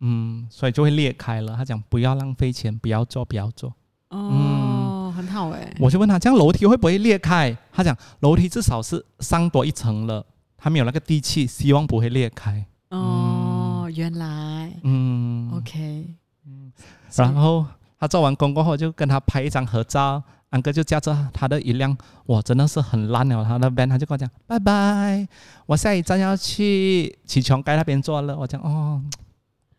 [0.00, 1.56] 嗯，所以就会裂开了。
[1.56, 3.74] 他讲不要浪费钱，不要做，不要做。
[4.10, 5.74] 哦，很好哎。
[5.80, 7.56] 我就问他，这样楼梯会不会裂开？
[7.72, 10.24] 他讲楼梯至少是上多一层了，
[10.56, 12.64] 他没有那个地气，希望不会裂开。
[12.90, 16.14] 哦，原来嗯，OK，
[16.46, 16.72] 嗯
[17.16, 17.66] 然后
[18.02, 20.20] 他做完工过后，就跟他拍一张合照。
[20.50, 23.44] 安哥就驾着他的一辆，哇，真的是很烂了。
[23.44, 25.28] 他的 van，他就跟我讲拜拜，
[25.66, 28.36] 我下一站要去起琼街那边坐了。
[28.36, 29.00] 我讲哦，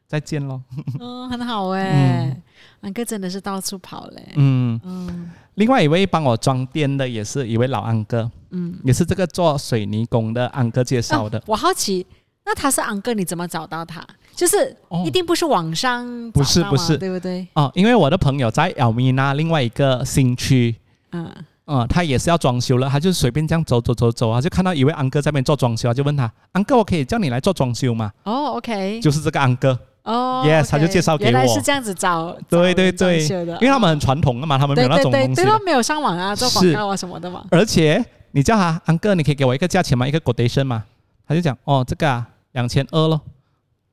[0.08, 0.62] 再见喽。
[1.02, 2.42] 嗯，很好哎，
[2.80, 4.32] 安哥真的是到处跑嘞。
[4.38, 11.44] 嗯，嗯另外一位帮我装电的也是一位老安哥，嗯，也是这个做水泥工的安哥介绍的哦。
[11.48, 12.08] 我好奇，
[12.46, 14.02] 那他是安哥，你怎么找到他？
[14.36, 17.48] 就是哦一定不是网上找不是不是对不对？
[17.54, 20.76] 哦，因为我的朋友在 e l m i n a 另外一个新区，
[21.12, 21.32] 嗯，
[21.66, 28.12] 嗯，他也是要装修了，他就随便这样走走走走啊，就看到一位安哥在那边做装修啊，就问他，安哥，我可以叫你来做装修吗？
[28.24, 37.46] 哦，OK，就是这个安哥，哦 Yes，OK，他就介绍给我原来是这样子找，对对对，因为他们很传统的嘛，他们没有那种对对对，对东西的都没有上网啊，做广告啊什么的嘛。
[37.52, 40.08] 而且你叫他安哥，你可以给我一个价钱吗？
[40.08, 40.84] 一个 quotation 吗？
[41.28, 43.22] 他就讲哦，这个啊两千二咯。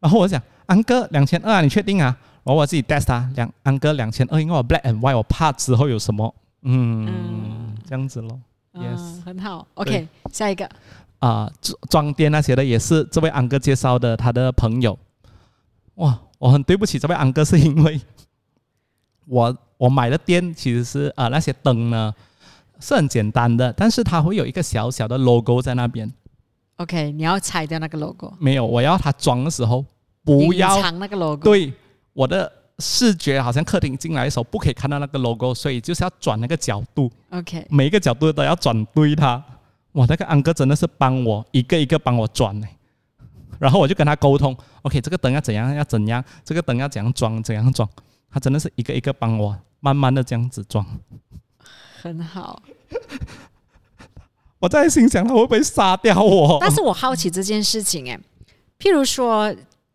[0.01, 2.17] 然后我就讲安哥两千二啊，你确定啊？
[2.43, 8.41] 然后我自己 test 他两安哥两千二，因为我 black and white，我怕之后有什么嗯嗯这样子咯。
[8.73, 9.67] Yes 嗯，很好。
[9.75, 10.69] OK，下一个，
[11.19, 14.99] 啊，装装店那些的也是这位安哥介绍的，他的朋友。
[15.97, 18.01] 哇，我很对不起这位安哥，是因为
[19.27, 22.15] 我我买的店其实是啊、呃、那些灯呢
[22.81, 26.11] 是很简单的，但是它会有一个小小的 logo 在那边。
[26.81, 29.85] OK，你要拆掉那个 logo，没有，我要它装的时候
[30.25, 31.45] 不要藏那个 logo。
[31.45, 31.71] 对
[32.15, 37.13] 我的视觉好像客厅进来的时候不可以看到那个 logo，所以就是要转那个角度。
[37.33, 39.45] OK，每一个角度都要转对它。
[39.93, 42.67] 哇，那个安哥真的是帮我一个一个帮我转呢。
[43.59, 47.87] 然后我就跟他沟通，OK，这个灯要怎样要怎样，这个灯要怎样装怎样装。
[48.31, 50.87] 他真的是一个一个帮我慢慢的这样子装。
[52.01, 52.63] 很好。
[54.61, 56.59] 我在心想他会不会杀掉我？
[56.61, 58.21] 但是我好奇这件事情，哎，
[58.79, 59.53] 譬如说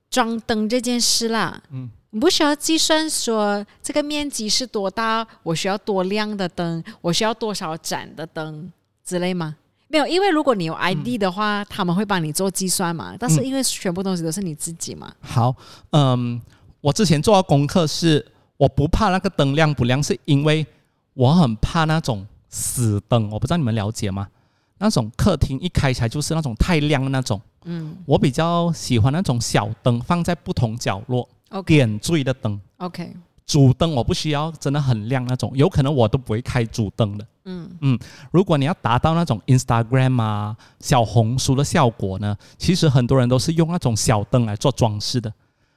[0.10, 8.72] 装灯这件事啦，嗯你不需要计算说这个面积是多大，我需要多亮的灯，我需要多少盏的灯
[9.04, 9.56] 之类吗？
[9.90, 13.16] 没有，因为如果你有 ID 的话，他们会帮你做计算嘛。
[13.20, 15.54] 但是因为全部东西都是你自己嘛，好，
[15.92, 16.42] 嗯，
[16.80, 18.26] 我之前做的功课是，
[18.56, 20.66] 我不怕那个灯亮不亮，是因为
[21.14, 24.28] 我很怕那种死灯，我不知道你们了解吗？
[24.78, 31.28] 那种客厅一开起来就是那种太亮的那种，嗯我比较喜欢那种小灯放在不同角落
[31.66, 32.60] 点缀的灯。
[32.78, 37.26] OK，主灯我不需要真的很亮那种，有可能我都不会开主灯的。
[37.48, 38.00] 嗯
[38.32, 45.32] 如果你要达到那种 Instagram 啊、小红书的效果呢，其实很多人都是用那种小灯来做装饰的。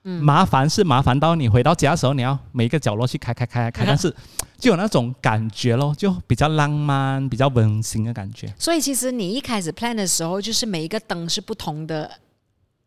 [0.04, 4.14] 嗯麻烦是麻烦到你回到家的时候，你要每一个角落去开开开开， 但是
[4.58, 8.52] 就有那种感觉咯，就比较浪漫、比较温馨的感觉。
[8.58, 12.10] 所以其实你一开始 plan 的时候，就是每一个灯是不同的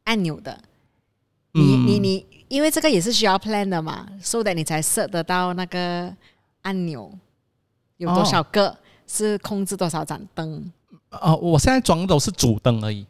[0.05, 0.57] 按钮的。
[1.53, 6.11] 你嗯你你，因为这个也是需要 plan 的嘛，so that 你才 set 得到那个
[6.61, 7.11] 按钮
[7.97, 10.71] 有多少个，是控制多少盏灯。
[11.09, 13.05] 哦，我现在装的都是主灯而已，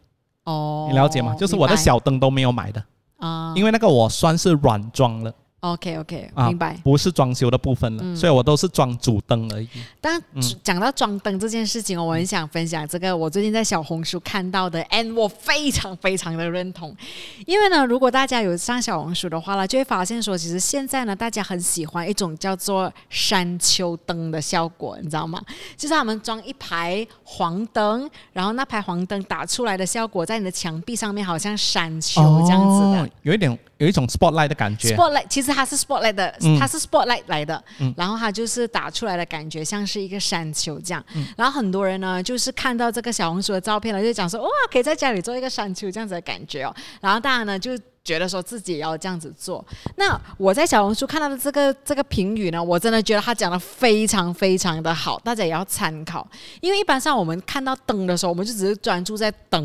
[0.46, 1.36] 哦，你了解吗？
[1.36, 2.84] 就是我的小灯都没有买的，
[3.22, 5.34] 啊，因为那个我算是软装了。
[5.62, 6.76] OK OK，、啊明白。
[6.84, 9.70] 不是装修的部分了，嗯所以我都是装主灯而已。
[10.00, 16.96] 但嗯讲到装灯这件事情哦，我很想分享这个我最近在小红书看到的，and 我非常非常的认同。
[17.46, 25.40] 因为呢，如果大家有上小红书的话呢，就会发现说，其实现在呢，大家很喜欢一种叫做山丘灯的效果，你知道吗？
[25.78, 33.04] 就是他们装一排黄灯，然后那排黄灯打出来的效果，在你的墙壁上面好像山丘这样子的。
[33.04, 34.96] 哦，有一点有一种 spotlight 的感觉。
[34.96, 41.04] spotlight 其实它是 spotlight 的，嗯它是 spotlight 来的，嗯然后它就是打出来的感觉像是一个山丘这样。
[41.16, 46.76] 嗯然后很多人呢，就是看到这个小红书的照片了，就讲说哇，可以在家里做一个山丘这样子的感觉哦。
[47.00, 47.78] 然后大家呢就。
[48.04, 49.64] 觉得说自己也要这样子做。
[49.96, 56.28] 那我在小红书看到的这个这个评语呢，我真的觉得他讲的非常非常的好，大家也要参考。
[56.62, 59.64] 因为一般上我们看到灯的时候，我们就只是专注在灯，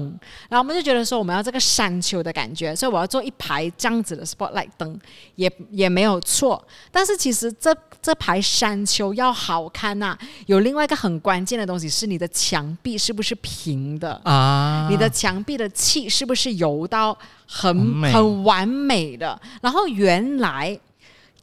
[0.48, 4.98] 然后我们就觉得说我们要这个山丘的感觉，所以我要做一排这样子的 spotlight 灯，
[5.36, 6.62] 也也没有错。
[6.90, 14.20] 但是其实这这排山丘要好看呐、有另外一个很关键的东西是你的墙壁是不是平的。
[14.24, 17.16] 啊，你的墙壁的气是不是油到
[17.46, 19.40] 很很美很完美的？
[19.62, 20.78] 然后原来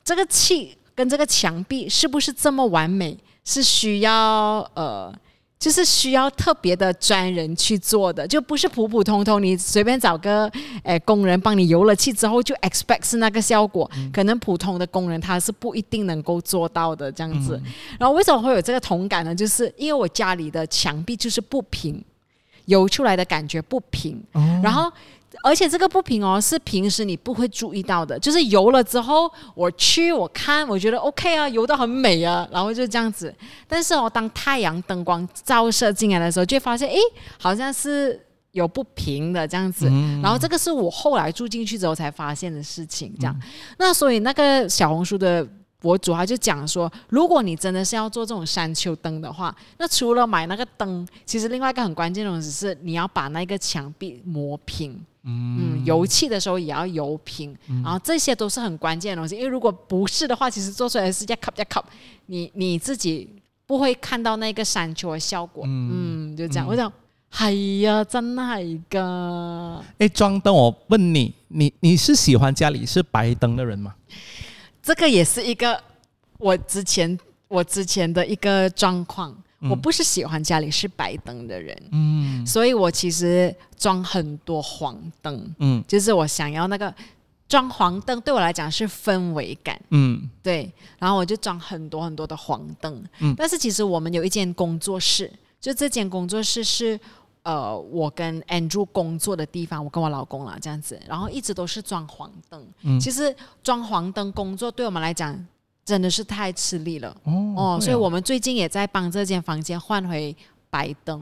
[0.04, 5.14] 这个气跟这个墙壁是不是这么完美，是需要呃。
[5.60, 10.52] 就是需要特别的专人去做的，就不是普普通通，你随便找个
[10.84, 17.58] 诶工人帮你油了漆之后就 expect 是那个效果，可能普通的工人他是不一定能够做到的这样子。
[17.98, 19.34] 然后为什么会有这个同感呢？
[19.34, 22.04] 就是因为我家里的墙壁就是不平，
[22.66, 24.22] 游出来的感觉不平，
[24.62, 24.92] 然后。
[25.42, 33.34] 而且这个不平哦，是平时你不会注意到的，就是游了之后，我去我看，我觉得 OK 啊，游得很美啊，然后就这样子。
[33.68, 36.96] 但是哦，当太阳灯光照射进来的时候，就发现哎，
[37.40, 38.20] 好像是
[38.52, 39.88] 有不平的这样子。
[40.22, 43.36] 然后这个是我后来住进去之后才发现的事情，这样。
[43.78, 45.48] 那所以那个小红书的。
[45.84, 59.36] 博主他就讲说，如果你真的是要做这种山丘灯的话，那除了买那个灯，其实另外一个很关键的东西是你要把那个墙壁磨平，嗯，油漆的时候也要油平，然后这些都是很关键的东西。
[59.36, 61.84] 因为如果不是的话，其实做出来是加 cup 加 cup，
[62.28, 63.30] 你你自己
[63.66, 65.66] 不会看到那个山丘的效果。
[65.68, 66.66] 嗯，就这样。
[66.66, 66.90] 我想，
[67.32, 69.84] 哎呀，真係噶。
[69.98, 73.94] 哎，装灯，我问你，你你是喜欢家里是白灯的人吗？
[74.84, 75.82] 这个也是一个
[76.38, 77.18] 我之前
[77.48, 79.34] 我之前的一个状况，
[79.70, 86.94] 我不是喜欢家里是白灯的人，嗯，所以我其实装很多黄灯，嗯，就是我想要那个
[87.48, 90.70] 装黄灯对我来讲是氛围感，嗯，对，
[91.00, 97.00] 然后我就装很多很多的黄灯，嗯，但是其实我们有一间工作室，就这间工作室是。
[97.44, 102.66] 呃，我跟 Andrew 工作的地方，我跟我老公啦，这样子，然后一直都是装黄灯。
[102.84, 105.38] 嗯，其实装黄灯工作对我们来讲
[105.84, 107.16] 真的是太吃力了。
[107.24, 110.36] 哦哦，所以我们最近也在帮这间房间换回
[110.70, 111.22] 白灯。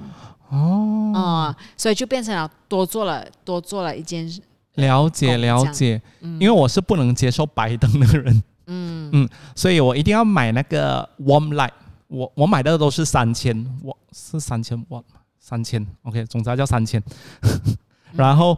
[0.50, 4.32] 哦啊，所以就变成了多做了多做了一件。
[4.76, 8.44] 了解了解，因为我是不能接受白灯的人。
[8.68, 11.72] 嗯嗯，所以我一定要买那个 Warm Light。
[12.08, 15.04] 我我买的都是三千瓦，是三千瓦。
[15.42, 17.02] 三千，OK，总之要叫三千。
[18.14, 18.56] 然后，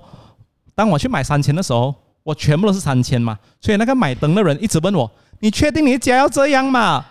[0.75, 7.05] 当我去买三千的时候，我全部都是三千嘛，所以那个买灯的人一直问我：“你确定你家要这样吗？”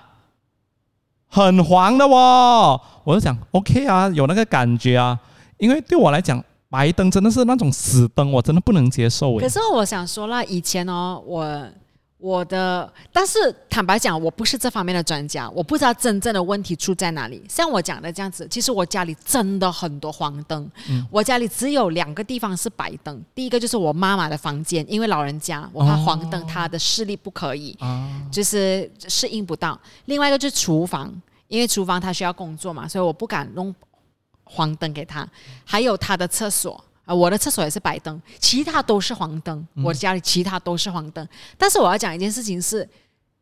[1.27, 5.19] 很黄的哦，我就讲 OK 啊，有那个感觉啊，
[5.57, 9.39] 因为对我来讲，白灯真的是那种死灯，我真的不能接受。
[9.39, 11.67] 可是我想说了，以前哦，我。
[12.23, 17.45] 我的，但是坦白讲，我不是这方面的专家，我不知道真正的问题出在哪里。
[17.49, 20.71] 像我讲的这样子，其实我家里真的很多黄灯，
[21.11, 23.21] 我家里只有两个地方是白灯。
[23.35, 27.77] 第一个就是我妈妈的房间，因为老人家，我怕黄灯她的视力不可以，
[28.31, 29.77] 就是适应不到。
[30.05, 31.13] 另外一个就是厨房，
[31.49, 33.75] 因为厨房她需要工作嘛，所以我不敢弄
[34.45, 35.29] 黄灯给她。
[35.65, 36.85] 还有她的厕所。
[37.05, 39.67] 啊，我的厕所也是白灯，其他都是黄灯。
[39.85, 41.27] 我家里其他都是黄灯，
[41.59, 42.89] 但是我要讲一件事情是，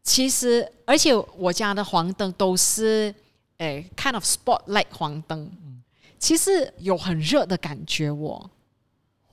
[0.02, 3.14] 其实而且我家的黄灯都是
[3.58, 5.50] 诶，kind of spotlight 黄灯，
[6.18, 8.50] 其实有很热的感觉，我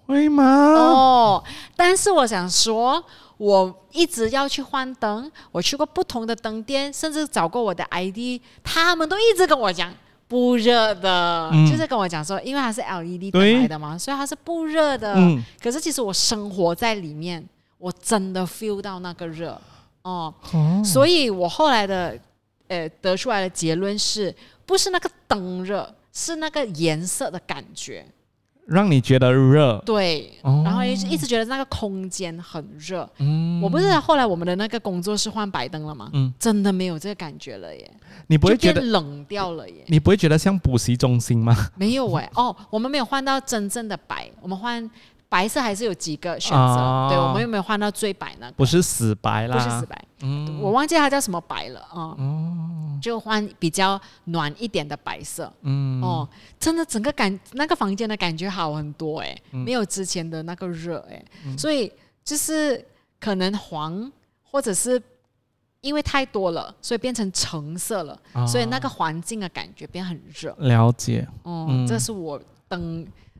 [0.06, 0.44] 会吗？
[0.44, 1.44] 哦，
[1.76, 3.02] 但是我想说，
[3.38, 9.94] 我一直要去换灯，我去过不同的灯店，甚至找过我的 ID，他们都一直跟我讲。
[10.28, 15.16] 不热的，就是跟我讲说，因为它是 LED 灯来的嘛，所以它是不热的。
[15.62, 17.44] 可是其实我生活在里面，
[17.78, 19.60] 我真的 feel 到那个热
[20.02, 20.34] 哦。
[20.84, 22.20] 所以我后来的
[22.68, 24.36] 呃得出来的结论是，
[24.66, 28.06] 不是那个灯热，是那个颜色的感觉。
[28.68, 33.10] 让你觉得热，对，然后一直一直觉得那个空间很热。
[33.20, 36.10] 嗯，我不是后来我们的那个工作室换白灯了吗？
[36.14, 37.90] 嗯，真的没有这个感觉了耶。
[38.28, 39.86] 你不会觉得冷掉了耶？
[39.88, 41.56] 你不会觉得像补习中心吗？
[41.76, 44.90] 没有哎，哦，我们没有换到真正的白，我们换。
[45.30, 48.52] 白色还是有几个选择，对我们有没有换到最白呢？
[48.56, 56.28] 不是死白啦，不是死白，嗯，我忘记它叫什么白了啊，哦，就换比较暖一点的白色，嗯，哦，
[56.60, 61.24] 真的整个感那个房间的感觉好很多哎，没有之前的那个热哎，
[61.58, 61.92] 所以
[62.24, 62.84] 就是
[63.20, 64.12] 可能黄
[64.42, 65.02] 或者是
[65.82, 70.56] 因为太多了，所以变成橙色了，所以那个环境的感觉变很热。
[70.60, 72.42] 了解，哦，这是我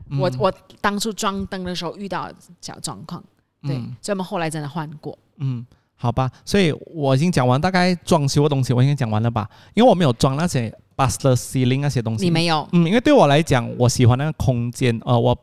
[0.08, 0.18] 灯。
[0.18, 3.22] 我我当初装灯的时候遇到小状况，
[3.62, 5.18] 对，所以我们后来真的换过。
[5.38, 9.48] 嗯，好吧，所以我已经讲完大概装修的东西，我应该讲完了吧？
[9.74, 12.24] 因为我没有装那些 buster ceiling 那些东西。
[12.24, 12.68] 你没有？
[12.72, 15.36] 嗯，因为对我来讲，我喜欢那个空间，呃，我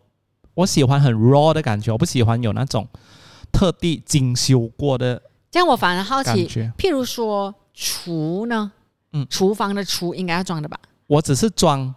[0.53, 2.87] 我喜欢很 raw 的感觉，我不喜欢有那种
[3.51, 5.21] 特地精修过的。
[5.51, 6.47] 这样我反而好奇，
[6.77, 8.71] 譬如说厨呢？
[9.13, 10.77] 嗯，厨房的厨应该要装的吧？
[11.07, 11.93] 我只是装。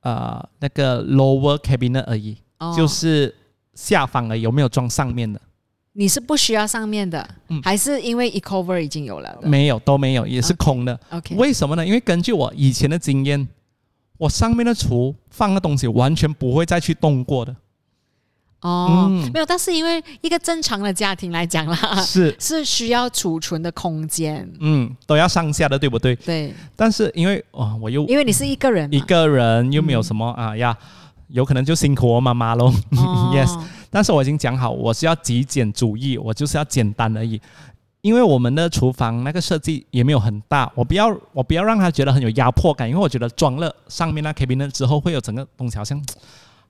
[0.00, 2.36] 呃，那个 lower cabinet 而已，
[2.76, 3.34] 就是
[3.74, 5.40] 下方的有没有装上面的？
[5.92, 7.28] 你是不需要上面的，
[7.62, 9.38] 还是因为 ecover 已经有了？
[9.42, 10.98] 没有，都没有，也是空的。
[11.10, 11.84] OK，为什么呢？
[11.84, 13.48] 因为根据我以前的经验，
[14.16, 17.54] 我上面的橱放的东西完全不会再去动过的。
[18.60, 26.14] 哦，没有，但是因为一个正常的家庭来讲啦，是 是需要储存的空间，嗯，都要上下的，对不对？
[26.16, 26.54] 对。
[26.76, 30.76] 但是因为哦，我又因为你是一个人，一个人又没有什么啊呀，
[31.28, 32.66] 有可能就辛苦我妈妈喽。
[32.96, 33.58] 哦 Yes
[33.92, 37.40] 但是我已经讲好，我是要极简主义，我就是要简单而已。
[38.02, 46.00] 因为我们的厨房那个设计也没有很大，我不要我不要让他觉得很有压迫感，因为我觉得装了上面那 cabinet 之后，会有整个东西好像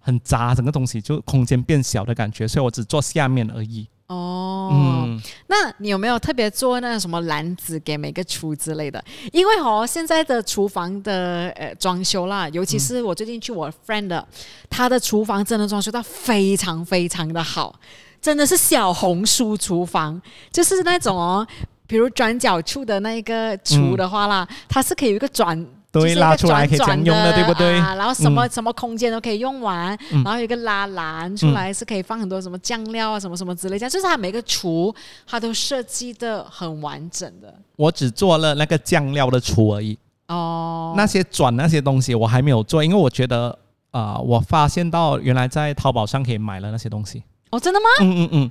[0.01, 3.86] 很杂，整个东西就空间变小的感觉，所以我只做下面而已。
[4.09, 9.03] 哦，嗯，那你有没有特别做那什么篮子给每个厨之类的？
[9.32, 14.26] 因为哦，现在的厨房的呃装修啦，尤其是我最近去我 friend 的，
[14.68, 17.78] 他的厨房真的装修到非常非常的好，
[18.20, 20.20] 真的是小红书厨房，
[20.51, 21.46] 就是那种哦。
[21.86, 27.78] 比如转角处的那个厨的话啦，它是可以有一个转，对拉出来可以这样转转用的对不对？
[27.78, 30.22] 啊然后什么、什么空间都可以用完，嗯。
[30.22, 34.95] 然后有一个拉篮出来是可以放很多什么酱料啊，什么什么之类这样，就是它每个厨
[35.26, 37.53] 它都设计的很完整的。
[37.76, 40.95] 我只做了那个酱料的厨而已，哦。
[40.97, 43.49] 那些转那些东西我还没有做，因为我觉得
[43.91, 47.22] 啊、呃我发现到原来在淘宝上可以买了那些东西。
[47.51, 47.86] 哦，真的吗？
[48.01, 48.51] 嗯嗯嗯，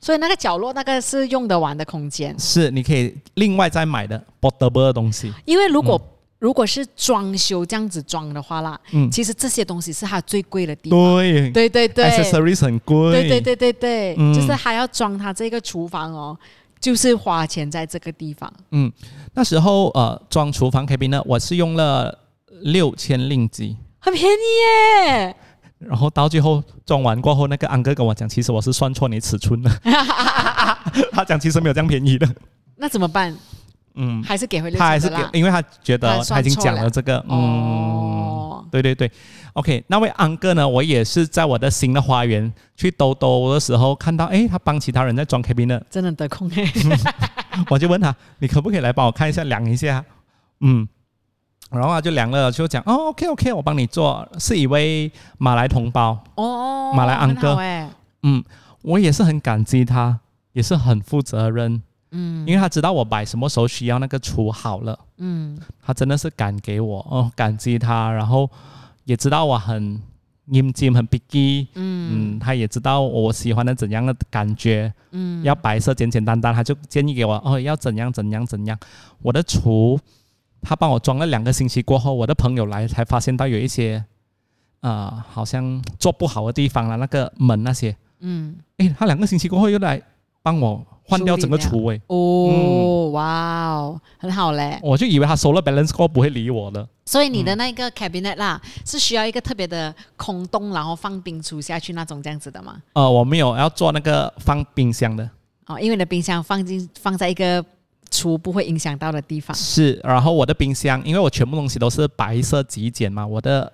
[0.00, 5.30] 所以那个角落那个是用得完的空间，是你可以另外再买的 portable 的东西。
[5.44, 6.00] 因为如果、
[6.40, 10.98] 如果是装修这样子装的话啦，嗯，其实这些东西是它最贵的地方。
[11.16, 13.12] 对对对对 accessories 很贵。
[13.12, 16.36] 对对对对对，嗯就是还要装它这个厨房哦，
[16.80, 18.52] 就是花钱在这个地方。
[18.70, 18.90] 嗯，
[19.34, 22.18] 那时候呃装厨房 cabinet 我是用了
[22.62, 25.36] 六千令吉，很便宜耶！
[25.78, 29.70] 然后到最后装完过后，那个安哥跟我讲，其实我是算错你尺寸了。
[31.12, 32.26] 他讲其实没有这样便宜的。
[32.76, 33.36] 那怎么办？
[34.02, 35.16] 嗯，还是给回六他还是给。
[35.32, 36.84] 因为他觉得他已经讲了。
[36.84, 39.10] 了这个，嗯，哦，对对对
[39.52, 46.50] ，OK，那位安哥呢，我也是在我的新的花园去兜兜的时候看到，诶，他帮其他人在装 cabinet，真的得空。
[46.54, 46.64] 哎。
[47.68, 50.02] 我就问他，你可不可以来帮我看一下量一下？
[50.60, 50.88] 嗯，
[51.70, 57.58] 然后他就量了，就讲，哦，OK OK，我帮你做，是一位马来同胞，哦，马来安哥。
[58.22, 58.42] 嗯，
[58.82, 60.20] 我也是很感激他，
[60.52, 62.46] 也是很负责任，嗯。
[62.46, 64.98] 因为他知道我摆什么时候需要那个厨好了。
[65.18, 65.58] 嗯。
[65.82, 68.48] 他真的是敢给我哦，感激他，然后
[69.04, 70.00] 也知道我很
[70.48, 72.36] nghiêm 谨、很 picky，嗯。
[72.36, 78.78] 嗯，他也知道我喜欢的怎样的感觉，嗯，要白色简简单单，他就建议给我哦，要怎样怎样怎样。
[79.22, 79.98] 我的厨，
[80.60, 84.04] 他帮我装了两个星期过后，我的朋友来才发现到有一些，
[84.80, 88.56] 呃，好像做不好的地方了，那个门那些，嗯。
[88.78, 90.00] 诶，他两个星期过后又来
[90.42, 94.78] 帮我换掉整个厨，卫，哦，哇哦，很好嘞。
[94.82, 96.86] 我就以为他收了 balance 过后不会理我的。
[97.04, 102.80] 所以你的那个 cabinet 啦，是需要一个特别的空洞，然后放冰橱下去那种这样子的吗？
[102.92, 105.28] 呃，我没有要做那个放冰箱的，
[105.66, 107.64] 哦，因为你的冰箱放进放在一个
[108.10, 109.52] 厨不会影响到的地方。
[109.56, 110.00] 是。
[110.04, 113.72] 然后我的冰箱，因为我全部东西都是白色极简嘛，我的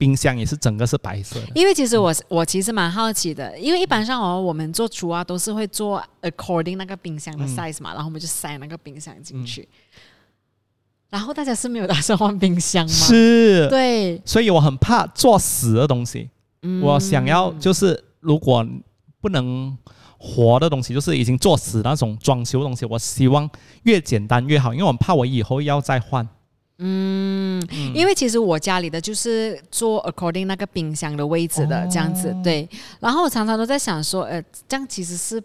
[0.00, 1.48] 冰箱也是整个是白色的。
[1.54, 9.68] 因为其实我我其实蛮好奇的，因为一般上哦，我们做厨啊都是会做 according 那个冰箱的嗯 size 嘛，然后我们就塞那个冰箱进去。
[11.10, 16.30] 然后大家是没有打算换冰箱吗？，是，对，所以我很怕做死的东西。
[16.62, 18.66] 嗯我想要就是，如果
[19.20, 19.76] 不能
[20.16, 23.50] 活的东西，就是已经做死那种装修的东西，我希望
[23.82, 26.26] 越简单越好，因为我怕我以后要再换。
[26.82, 27.62] 嗯，
[27.94, 32.68] 因为其实我家里的就是做 according 那个冰箱的位置的、哦这样子，对。
[32.98, 35.42] 然后我常常都在想说，呃，这样其实是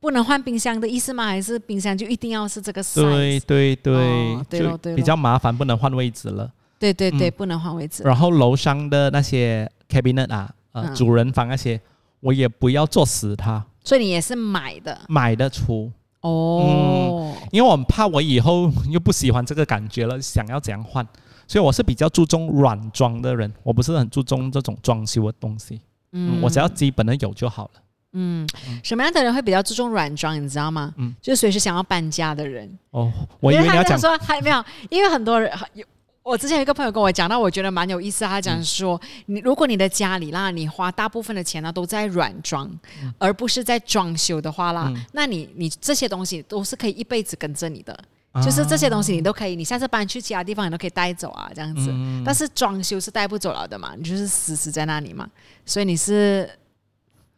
[0.00, 1.26] 不能换冰箱的意思吗？
[1.26, 3.02] 还是冰箱就一定要是这个 size？
[3.02, 6.50] 对对对，哦对咯对咯就比较麻烦，不能换位置了。
[6.78, 8.04] 对对对嗯不能换位置。
[8.04, 11.80] 然后楼上的那些 cabinet 啊，呃，嗯主人房那些，
[12.20, 17.34] 我也不要做死它，所以你也是买的买的出，哦。
[17.50, 21.06] 因为我很怕我以后又不喜欢这个感觉了，想要怎样换，
[21.46, 25.80] 所以我是比较注重软装的人，我不是很注重这种装修的东西，
[26.12, 27.70] 嗯，我只要基本的有就好了。
[28.12, 28.48] 嗯，
[28.82, 30.42] 什么样的人会比较注重软装？
[30.42, 30.92] 你知道吗？
[30.96, 32.70] 嗯就是随时想要搬家的人。
[32.90, 35.84] 哦，我以为你要讲，说还没有，因为很多人有。
[36.28, 38.22] 我之前有一个朋友跟我讲到，我觉得蛮有意思。
[38.22, 42.70] 他讲说，你如果你的家里啦，你花大部分的钱呢都在软装，
[43.16, 47.98] 而不是在装修的话啦，嗯那你你这些东西都是可以一辈子跟着你的，
[48.44, 51.88] 就是这些东西你都可以，你下次搬去其他地方你都可以带走啊，这样子。
[51.90, 55.26] 嗯但是装修是带不走了的嘛，你就是死死在那里嘛，
[55.64, 56.46] 所以你是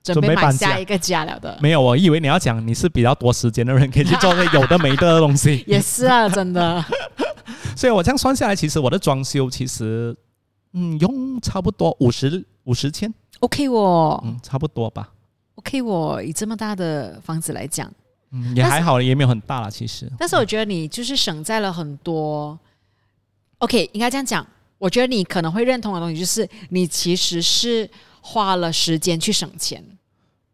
[0.03, 0.51] 准备买。
[0.51, 5.62] 下一个家了的没有，我以为你要讲你是比较多时间的人，可以去做个有的没的的东西。
[5.68, 6.84] 也是啊，真的。
[7.76, 10.16] 所以我这样算下来，其实我的装修其实，
[10.72, 15.12] 嗯，用差不多五十五十千，OK 我嗯，差不多吧。
[15.57, 17.92] OK 我以这么大的房子来讲。
[18.32, 20.09] 嗯，也还好，也没有很大了，其实。
[20.16, 22.59] 但是我觉得你就是省在了很多。
[23.59, 24.46] OK，应该这样讲，
[24.78, 27.90] 我觉得你可能会认同的东西，就是你其实是
[28.20, 29.84] 花了时间去省钱，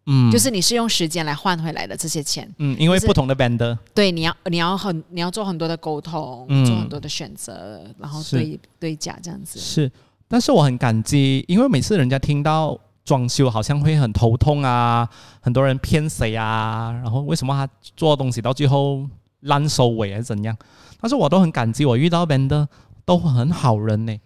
[0.06, 2.48] 嗯，就是你是用时间来换回来的这些钱。
[2.58, 9.58] 嗯，因为不同的 vendor，对，你要你要很你要做很多的沟通，嗯做很多的选择，然后是对对价这样子。
[9.58, 9.90] 是，
[10.28, 15.08] 但是我很感激，因为每次人家听到装修好像会很头痛啊，
[15.40, 19.06] 很多人骗谁啊，然后为什么他做东西到最后
[19.40, 20.56] 烂收尾还是怎样？
[21.00, 22.66] 但是我都很感激，我遇到 vendor
[23.04, 24.16] 都很好人呢。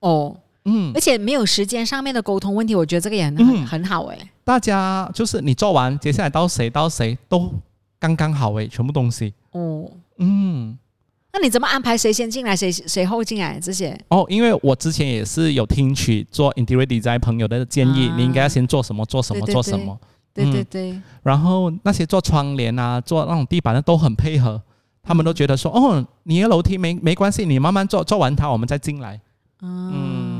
[0.00, 0.36] 哦，
[0.66, 0.92] 嗯。
[0.94, 3.66] 而，且没有时间上面的沟通问题，我觉得这个也很、嗯。
[3.66, 7.50] 很好哎、大家就是你做完，接下来到谁到谁都
[7.98, 9.32] 刚刚好诶，全部东西。
[9.52, 10.76] 哦，嗯，
[11.32, 13.98] 那你怎么安排谁先进来，谁谁后进来这些？
[14.08, 18.14] 哦，因为我之前也是有听取做 interior design 朋友的建议，啊。
[18.16, 19.54] 你应该要先做什么，做什么，对对对。
[19.54, 19.98] 做什么。
[20.34, 20.52] 对嗯。
[20.52, 20.64] 对。
[20.64, 24.60] 对，然后那些做窗帘啊、做那种地板的都很配合，
[25.02, 29.20] 他们都觉得说，哦，你的楼梯没没关系，你慢慢做，做完它我们再进来。
[29.62, 30.35] 嗯，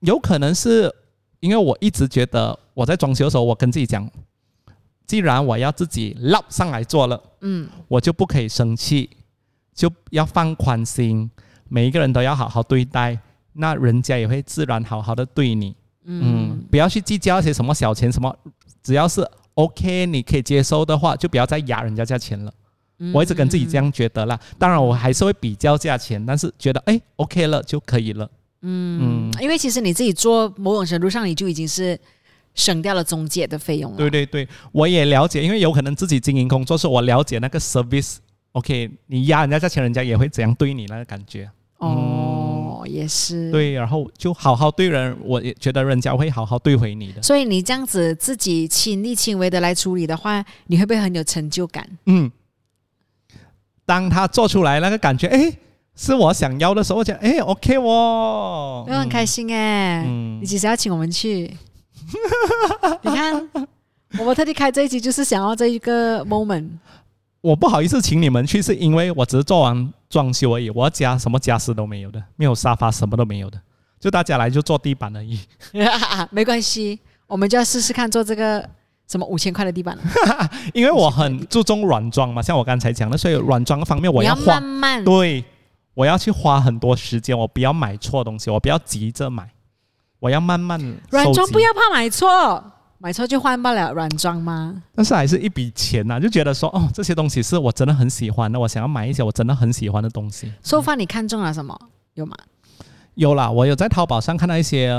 [0.00, 0.92] 有可能是
[1.40, 4.08] 因为我一直觉得我在装修的时候，我跟自己讲，
[5.06, 9.10] 既然我要自己捞上来做了，嗯我就不可以生气，
[9.74, 11.30] 就要放宽心，
[11.68, 13.18] 每一个人都要好好对待，
[13.54, 15.74] 那人家也会自然好好的对你。
[16.04, 16.22] 嗯
[16.52, 18.34] 嗯，不要去计较一些什么小钱什么，
[18.82, 22.52] 只要是 OK 你可以接受的话，就不要再压人家价钱了。
[22.98, 28.30] 嗯我一直跟自己这样觉得啦，当然我还是会比较价钱，但是觉得哎 OK 了就可以了。
[28.62, 31.98] 嗯，因为其实你自己做某种程度上，你就已经是
[32.54, 33.96] 省掉了中介的费用了。
[33.96, 38.16] 对对对，我也了解，因为有可能自己经营工作室，我了解那个 service。
[38.52, 41.48] OK，你压人家价钱，人家也会怎样对你那个感觉。
[41.78, 47.22] 哦，也是。，对，然后就好好对人，我也觉得人家会好好对回你的。
[47.22, 51.88] 所以你这样子自己亲力亲为的来处理的话，你会不会很有成就感？
[52.06, 52.30] 嗯，
[53.86, 55.52] 当他做出来那个感觉，哎，
[56.02, 60.40] 是我想要的时候，我讲，哎，OK 哦，我很开心哎、嗯。
[60.40, 61.54] 你其实要请我们去，
[63.04, 63.50] 你看，
[64.18, 66.70] 我们特地开这一集就是想要这一个 moment。
[67.42, 73.60] 我不好意思请你们去，是因为我只是做完装修而已，我家什么家私都没有的，没有沙发，什么都没有的，
[74.00, 75.38] 就大家来就坐地板而已。
[76.32, 78.66] 没关系，我们就要试试看做这个
[79.06, 80.02] 什么五千块的地板了。
[80.72, 85.44] 因为我很注重软装嘛，像我刚才讲的，所以软装方面我你要花慢慢，对，
[86.00, 89.46] 我要去花很多时间，我不要买错东西，我不要急着买，
[90.18, 90.80] 我要慢慢
[91.10, 92.64] 软装不要怕买错，
[92.96, 94.82] 买错就换不了软装吗？
[94.94, 100.50] 但是还是一笔钱呐、就觉得说哦，这些东西是我真的很喜欢的，我想要买一些我真的很喜欢的东西。
[100.64, 101.78] 收发你看中了什么？
[102.14, 102.34] 有吗？
[103.16, 104.90] 有啦，我有在淘宝上看到一些，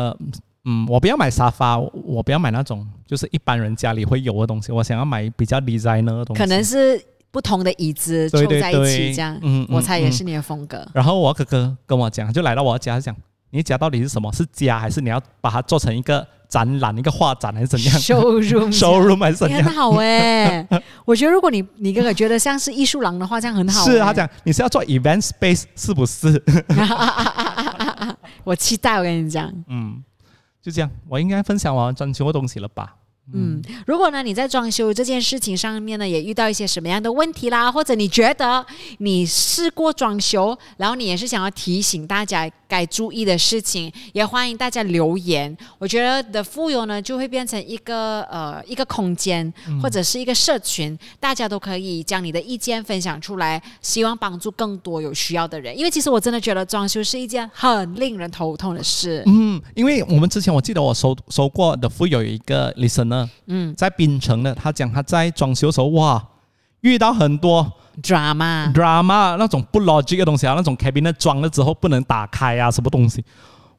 [0.65, 6.39] 嗯，我不要买沙发，我我不要买那种就是一般人家里会有的东西，我想要买比较 designer 的东西。
[6.39, 10.85] 可能是不同的椅子凑在一起这样，嗯嗯我猜也嗯是你的风格。
[10.93, 13.15] 然后我哥哥跟我讲，就来到我家讲，
[13.51, 14.31] 你家到底是什么？
[14.33, 17.97] 是家还是你要把它做成一个展览、一个画展还是怎样？
[17.99, 19.63] 收入收入还是怎样？
[19.63, 20.67] 很好哎、
[21.05, 23.91] 我觉得如果你你哥哥觉得像是艺术廊的话，这样很好、欸。
[23.91, 26.41] 是他讲你是要做 event space 是不是？
[28.43, 30.03] 我期待，我跟你讲，嗯，
[30.61, 32.95] 就这样，我应该分享完装修的东西了吧？
[33.33, 38.65] 嗯，如果呢你在装修这件事情上面呢，也遇到一些什么样的问题啦，或者你觉得
[38.99, 45.55] 你试过装修，然后你也是想要提醒大家该注意的事情，也欢迎大家留言。
[45.77, 49.51] 我觉得的富有呢就会变成一个呃一个空间
[49.81, 55.77] 或者是一个社群，大家都可以将你的意见分享出来，希望帮助更多有需要的人。
[55.77, 59.23] 因为其实我真的觉得装修是一件很令人头痛的事。
[59.25, 63.73] 嗯，因为我们之前我记得我收收过的富有一个 listener，嗯。
[63.75, 66.23] 在槟城的，他讲他在装修的时候，哇，
[66.81, 68.73] 遇到很多，drama。
[68.73, 73.23] drama 那种不 logic 的东西啊，那种 cabinet 装了之后不能打开啊，什么东西，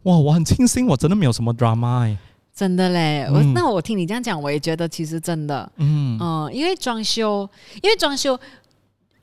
[0.03, 2.17] 哇，我很庆幸我真的没有什么 drama 哎，
[2.55, 6.19] 真的嘞，我、嗯那我听你这样讲，我也觉得其实真的，嗯。
[6.21, 7.49] 嗯、因为装修，
[7.83, 8.39] 因为装修，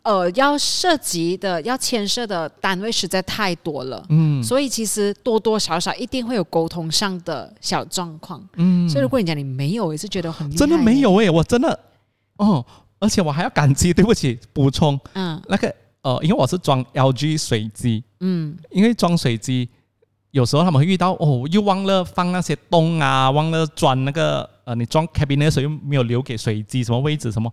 [0.02, 4.42] 呃，要涉及的、要牵涉的单位实在太多了，嗯。
[4.42, 8.42] 所以其实多多少少一定会有沟通上的小状况。
[8.56, 11.78] 嗯，所以如果你讲你没有，也是觉得很真的没，有哎，我真的
[12.38, 12.66] 哦，
[13.00, 15.00] 而且我还要感激，对不起，补充。
[15.14, 15.40] 嗯。
[15.48, 18.58] 那个呃，因为我是装 LG 水机，嗯。
[18.72, 19.68] 因为装水机
[20.32, 27.52] 有时候他们会遇到哦，又忘了放那些洞啊，忘了装那个呃，你装 cabinet 的时候又没有留给水机什么位置什么，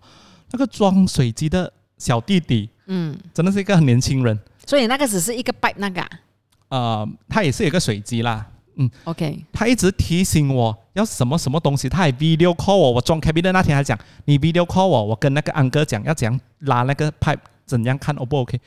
[0.51, 6.09] 那个装水机的小弟弟嗯，真的是一个很年轻人，所以那个只是一个 byte 那个、啊、
[6.69, 8.45] 呃，他也是有一个水机啦，
[8.75, 18.59] 嗯，OK，他一直提醒我要什么什么东西，他还 video call 我，我装 cabinet 那天还讲你 video call 我，我跟那个安哥讲要怎样拉那个 pipe，怎样看 O 不 OK，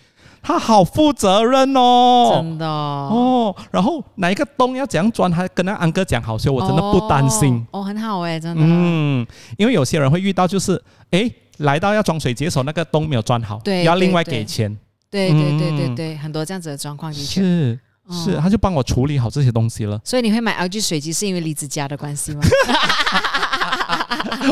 [0.43, 7.65] 他好负责任哦，真的哦，然后哪一个洞要怎样钻，他跟那安哥讲好，所以我真的不担心。
[7.71, 8.63] 哦，很好哎，真的。
[8.65, 9.27] 嗯，
[9.57, 11.31] 因为有些人会遇到，就是哎，
[11.61, 14.77] 来到要装水节的时候，那个洞没有装好，对要另外给钱。
[15.11, 17.81] 对对对对对，很多这样子的状况的确是
[18.11, 20.01] 是，他就帮我处理好这些东西了。
[20.05, 22.41] 所以你会买 LG 水机是因为李子家的关系吗？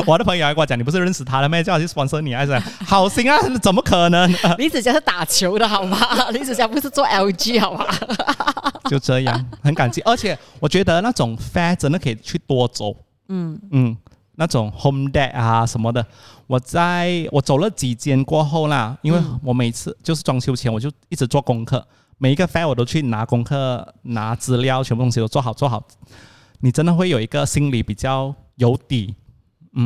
[0.05, 1.63] 我的朋友还跟我讲，你不是认识他了咩？
[1.63, 3.37] 叫他去 sponsor 你，还是好心啊？
[3.61, 4.29] 怎么可能？
[4.57, 5.97] 李子佳是打球的好吗？
[6.31, 7.85] 李子佳不是做 LG 好吗？
[8.89, 10.01] 就这样，很感激。
[10.01, 12.93] 而且我觉得那种 fair 真的可以去多走。
[13.29, 13.95] 嗯嗯，
[14.39, 16.03] 那种 home day 啊什么的，
[16.47, 21.85] 我在我走了几间过后啦，因为我每次就是装修前我就一直做功课，
[22.17, 25.83] 每一个 file 我都去拿功课、拿资料，全部东西都做好做好。
[26.61, 29.13] 你真的会有一个心里比较有底。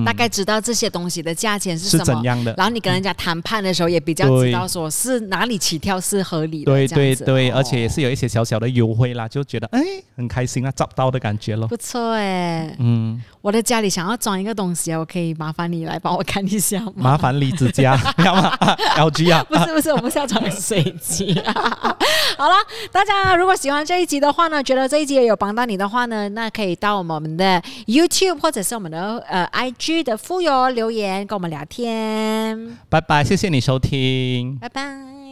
[0.06, 2.54] 大概知道这些东西的价钱是什么，怎样的？
[2.58, 9.82] 然后你跟人家谈判的时候也比较知道说是哪里起跳是合理的，对对对，而且也是有一些小小的优惠啦，就觉得哎
[10.16, 11.68] 很开心啊，找到的感觉咯。
[11.68, 16.94] 不错哎，嗯，我的家里想要装一个东西啊，我可以麻烦你来帮我看一下吗？
[16.96, 18.56] 麻烦李子家， 要吗
[18.96, 19.44] ？LG 啊？
[19.50, 21.38] 不是不是，我不是要装水机。
[22.38, 22.56] 好了，
[22.92, 29.73] 大家如果喜欢这一集的话呢，觉得这一集也有帮到你的话呢，那可以到我们的 YouTube 或者是我们的呃 I。
[29.78, 35.23] G 的富友留言跟我们聊天，拜拜，谢谢你收听，拜拜。